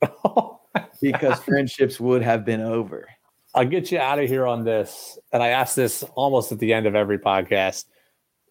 because 1.00 1.40
friendships 1.40 1.98
would 1.98 2.22
have 2.22 2.44
been 2.44 2.60
over. 2.60 3.08
I'll 3.54 3.66
get 3.66 3.92
you 3.92 3.98
out 3.98 4.18
of 4.18 4.28
here 4.28 4.46
on 4.46 4.64
this. 4.64 5.18
And 5.32 5.42
I 5.42 5.48
ask 5.48 5.74
this 5.74 6.02
almost 6.14 6.52
at 6.52 6.58
the 6.58 6.72
end 6.72 6.86
of 6.86 6.94
every 6.94 7.18
podcast. 7.18 7.84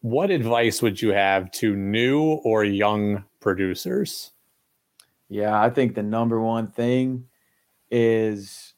What 0.01 0.31
advice 0.31 0.81
would 0.81 1.01
you 1.01 1.09
have 1.09 1.51
to 1.53 1.75
new 1.75 2.21
or 2.21 2.63
young 2.63 3.23
producers? 3.39 4.31
Yeah, 5.31 5.59
I 5.61 5.69
think 5.69 5.95
the 5.95 6.03
number 6.03 6.41
one 6.41 6.67
thing 6.67 7.23
is 7.89 8.73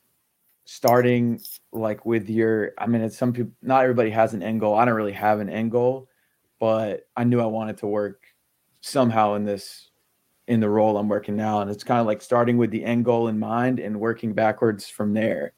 starting 0.66 1.40
like 1.72 2.06
with 2.06 2.30
your 2.30 2.72
i 2.78 2.88
mean 2.88 3.02
it's 3.02 3.18
some 3.18 3.34
people 3.34 3.52
not 3.62 3.84
everybody 3.84 4.10
has 4.10 4.34
an 4.34 4.42
end 4.42 4.60
goal. 4.60 4.76
I 4.76 4.86
don't 4.86 4.94
really 4.94 5.12
have 5.12 5.40
an 5.40 5.50
end 5.50 5.72
goal 5.72 6.08
but 6.60 7.08
i 7.18 7.24
knew 7.24 7.42
i 7.42 7.46
wanted 7.46 7.78
to 7.78 7.88
work 7.88 8.24
somehow 8.82 9.34
in 9.34 9.44
this 9.44 9.90
in 10.48 10.60
the 10.60 10.70
role 10.70 10.98
i'm 10.98 11.10
working 11.10 11.36
now 11.36 11.62
and 11.62 11.70
it's 11.70 11.84
kind 11.84 12.00
of 12.00 12.06
like 12.06 12.22
starting 12.22 12.58
with 12.58 12.72
the 12.72 12.84
end 12.84 13.04
goal 13.04 13.28
in 13.28 13.38
mind 13.38 13.80
and 13.80 14.00
working 14.00 14.34
backwards 14.34 14.88
from 14.88 15.14
there. 15.14 15.54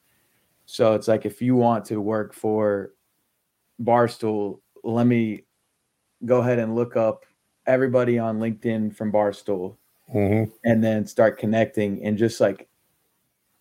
So 0.66 0.94
it's 0.96 1.08
like 1.08 1.26
if 1.26 1.42
you 1.42 1.56
want 1.56 1.86
to 1.86 2.02
work 2.02 2.34
for 2.34 2.94
barstool 3.84 4.60
let 4.84 5.06
me 5.06 5.44
go 6.26 6.40
ahead 6.40 6.60
and 6.60 6.74
look 6.74 6.96
up 6.96 7.26
everybody 7.68 8.18
on 8.18 8.40
linkedin 8.40 8.96
from 8.96 9.12
barstool 9.12 9.78
mm-hmm. 10.14 10.52
and 10.64 10.84
then 10.84 11.06
start 11.06 11.38
connecting 11.38 12.04
and 12.04 12.18
just 12.18 12.40
like 12.40 12.68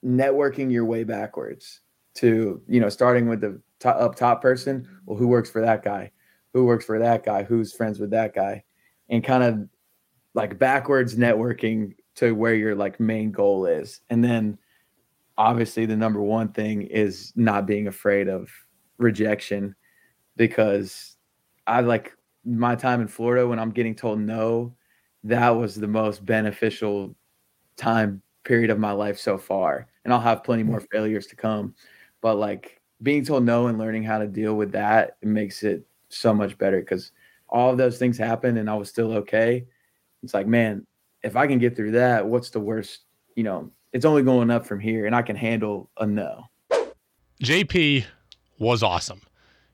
networking 0.05 0.71
your 0.71 0.85
way 0.85 1.05
backwards 1.05 1.81
to 2.15 2.61
you 2.69 2.81
know 2.81 2.89
starting 2.89 3.29
with 3.29 3.41
the 3.41 3.61
top, 3.81 3.97
up 4.01 4.15
top 4.15 4.41
person 4.41 4.87
well 5.07 5.19
who 5.19 5.29
works 5.29 5.51
for 5.51 5.61
that 5.61 5.83
guy? 5.83 6.11
Who 6.53 6.65
works 6.65 6.85
for 6.85 6.99
that 6.99 7.25
guy? 7.25 7.43
Who's 7.43 7.73
friends 7.73 7.99
with 7.99 8.11
that 8.11 8.35
guy? 8.35 8.63
And 9.09 9.25
kind 9.25 9.43
of 9.43 9.69
like 10.35 10.59
backwards 10.59 11.17
networking 11.17 11.95
to 12.17 12.33
where 12.33 12.55
your 12.55 12.77
like 12.77 13.01
main 13.01 13.33
goal 13.33 13.67
is. 13.67 14.01
And 14.09 14.23
then 14.23 14.59
obviously 15.37 15.87
the 15.87 15.97
number 15.97 16.21
one 16.21 16.49
thing 16.49 16.83
is 16.83 17.33
not 17.37 17.67
being 17.67 17.87
afraid 17.87 18.29
of 18.29 18.51
rejection 18.99 19.75
because 20.37 21.17
i 21.67 21.81
like 21.81 22.13
my 22.45 22.75
time 22.75 23.01
in 23.01 23.09
florida 23.09 23.47
when 23.47 23.59
i'm 23.59 23.71
getting 23.71 23.95
told 23.95 24.21
no 24.21 24.75
that 25.25 25.51
was 25.51 25.75
the 25.75 25.89
most 25.89 26.25
beneficial 26.25 27.15
time 27.77 28.23
period 28.45 28.71
of 28.71 28.79
my 28.79 28.93
life 28.93 29.19
so 29.19 29.37
far 29.39 29.89
and 30.05 30.13
I'll 30.13 30.21
have 30.21 30.45
plenty 30.45 30.63
more 30.63 30.81
mm. 30.81 30.87
failures 30.91 31.27
to 31.29 31.37
come. 31.37 31.75
But 32.21 32.37
like 32.37 32.81
being 33.03 33.25
told 33.25 33.45
no 33.45 33.67
and 33.67 33.79
learning 33.79 34.05
how 34.05 34.19
to 34.19 34.27
deal 34.27 34.55
with 34.55 34.73
that 34.73 35.17
it 35.21 35.29
makes 35.29 35.63
it 35.63 35.85
so 36.09 36.33
much 36.33 36.57
better 36.57 36.81
because 36.81 37.11
all 37.49 37.71
of 37.71 37.79
those 37.79 37.99
things 37.99 38.17
happened 38.17 38.59
and 38.59 38.71
I 38.71 38.75
was 38.75 38.89
still 38.89 39.13
okay. 39.15 39.67
It's 40.23 40.35
like, 40.35 40.47
man, 40.47 40.87
if 41.23 41.37
I 41.37 41.47
can 41.47 41.59
get 41.59 41.77
through 41.77 41.93
that, 41.93 42.27
what's 42.27 42.51
the 42.51 42.61
worst? 42.61 43.01
You 43.37 43.45
know, 43.45 43.71
it's 43.93 44.05
only 44.05 44.23
going 44.23 44.51
up 44.51 44.67
from 44.67 44.81
here 44.81 45.07
and 45.07 45.15
I 45.15 45.23
can 45.23 45.37
handle 45.37 45.91
a 45.99 46.07
no. 46.07 46.45
JP 47.43 48.05
was 48.59 48.83
awesome. 48.83 49.21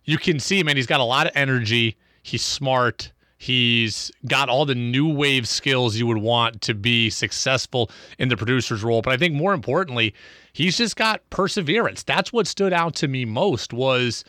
You 0.04 0.18
can 0.18 0.40
see, 0.40 0.62
man, 0.62 0.76
he's 0.76 0.86
got 0.86 1.00
a 1.00 1.04
lot 1.04 1.26
of 1.26 1.32
energy. 1.34 1.96
He's 2.22 2.42
smart. 2.42 3.12
He's 3.42 4.12
got 4.26 4.50
all 4.50 4.66
the 4.66 4.74
new 4.74 5.08
wave 5.08 5.48
skills 5.48 5.96
you 5.96 6.06
would 6.06 6.18
want 6.18 6.60
to 6.60 6.74
be 6.74 7.08
successful 7.08 7.90
in 8.18 8.28
the 8.28 8.36
producer's 8.36 8.84
role. 8.84 9.00
But 9.00 9.14
I 9.14 9.16
think 9.16 9.32
more 9.32 9.54
importantly, 9.54 10.14
he's 10.52 10.76
just 10.76 10.94
got 10.94 11.22
perseverance. 11.30 12.02
That's 12.02 12.34
what 12.34 12.46
stood 12.46 12.74
out 12.74 12.94
to 12.96 13.08
me 13.08 13.24
most 13.24 13.72
was 13.72 14.24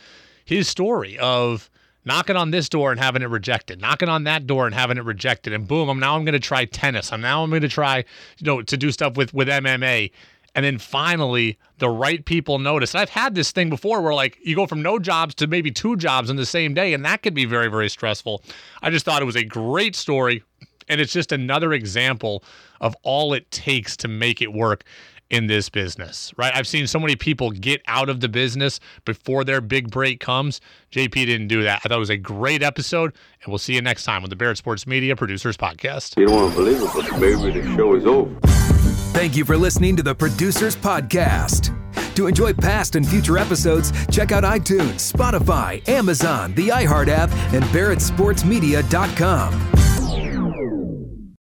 his 0.46 0.70
story 0.70 1.20
of 1.20 1.70
knocking 2.06 2.38
on 2.38 2.52
this 2.52 2.70
door 2.70 2.90
and 2.92 3.02
having 3.02 3.22
it 3.22 3.30
rejected, 3.30 3.82
knocking 3.82 4.08
on 4.08 4.24
that 4.24 4.48
door 4.48 4.66
and 4.66 4.74
having 4.74 4.96
it 4.96 5.04
rejected, 5.04 5.52
and 5.52 5.68
boom, 5.68 5.90
I'm 5.90 6.00
now 6.00 6.16
I'm 6.16 6.24
going 6.24 6.32
to 6.32 6.40
try 6.40 6.64
tennis. 6.64 7.12
I'm 7.12 7.20
now 7.20 7.44
I'm 7.44 7.50
going 7.50 7.64
to 7.64 7.68
try, 7.68 8.06
you 8.38 8.46
know, 8.46 8.62
to 8.62 8.78
do 8.78 8.94
stuff 8.94 9.18
with 9.18 9.34
with 9.34 9.50
MMA. 9.50 10.10
And 10.54 10.66
then 10.66 10.78
finally, 10.78 11.58
the 11.78 11.90
right 11.90 12.24
people 12.26 12.60
notice. 12.60 12.94
And 12.94 13.02
I've 13.02 13.10
had 13.10 13.36
this 13.36 13.52
thing 13.52 13.70
before 13.70 14.02
where 14.02 14.14
like 14.14 14.38
you 14.44 14.56
go 14.56 14.68
from 14.68 14.82
no 14.82 15.00
jobs 15.00 15.34
to 15.36 15.48
maybe 15.48 15.72
two 15.72 15.96
jobs 15.96 16.30
in 16.30 16.36
the 16.36 16.46
same 16.46 16.74
day, 16.74 16.94
and 16.94 17.06
that 17.06 17.24
can 17.24 17.34
be 17.34 17.46
very, 17.46 17.70
very 17.70 17.90
stressful. 17.90 18.44
I 18.82 18.90
just 18.90 19.06
thought 19.06 19.22
it 19.22 19.26
was 19.26 19.38
a 19.38 19.44
great 19.44 19.96
story. 19.96 20.44
And 20.88 21.00
it's 21.00 21.14
just 21.14 21.32
another 21.32 21.72
example 21.72 22.44
of 22.82 22.96
all 23.04 23.34
it 23.34 23.50
takes 23.50 23.96
to 23.98 24.10
make 24.10 24.42
it 24.42 24.52
work 24.52 24.84
in 25.32 25.48
this 25.48 25.70
business, 25.70 26.34
right? 26.36 26.54
I've 26.54 26.68
seen 26.68 26.86
so 26.86 27.00
many 27.00 27.16
people 27.16 27.52
get 27.52 27.82
out 27.88 28.10
of 28.10 28.20
the 28.20 28.28
business 28.28 28.82
before 29.06 29.46
their 29.46 29.62
big 29.62 29.90
break 29.90 30.20
comes. 30.20 30.60
JP 30.92 31.14
didn't 31.14 31.48
do 31.48 31.64
that. 31.64 31.82
I 31.86 31.88
thought 31.88 31.96
it 31.96 32.00
was 32.00 32.10
a 32.10 32.18
great 32.18 32.62
episode, 32.62 33.14
and 33.42 33.52
we'll 33.52 33.58
see 33.58 33.74
you 33.74 33.82
next 33.82 34.04
time 34.04 34.24
on 34.24 34.30
the 34.30 34.36
Barrett 34.36 34.58
Sports 34.58 34.86
Media 34.86 35.16
Producers 35.16 35.56
Podcast. 35.56 36.18
You 36.18 36.28
don't 36.28 36.36
want 36.36 36.52
to 36.52 36.58
believe 36.58 36.82
it, 36.82 36.90
but 36.94 37.20
maybe 37.20 37.62
the 37.62 37.76
show 37.78 37.96
is 37.96 38.06
over. 38.06 38.71
Thank 39.14 39.36
you 39.36 39.44
for 39.44 39.58
listening 39.58 39.98
to 39.98 40.04
the 40.04 40.16
Producers 40.16 40.76
Podcast. 40.76 41.76
To 42.16 42.28
enjoy 42.28 42.54
past 42.54 42.96
and 42.96 43.08
future 43.08 43.38
episodes, 43.38 43.92
check 44.08 44.32
out 44.32 44.44
iTunes, 44.44 45.12
Spotify, 45.12 45.88
Amazon, 45.88 46.56
the 46.56 46.70
iHeart 46.70 47.10
app, 47.10 47.30
and 47.54 47.64
BarrettSportsMedia.com. 47.66 49.91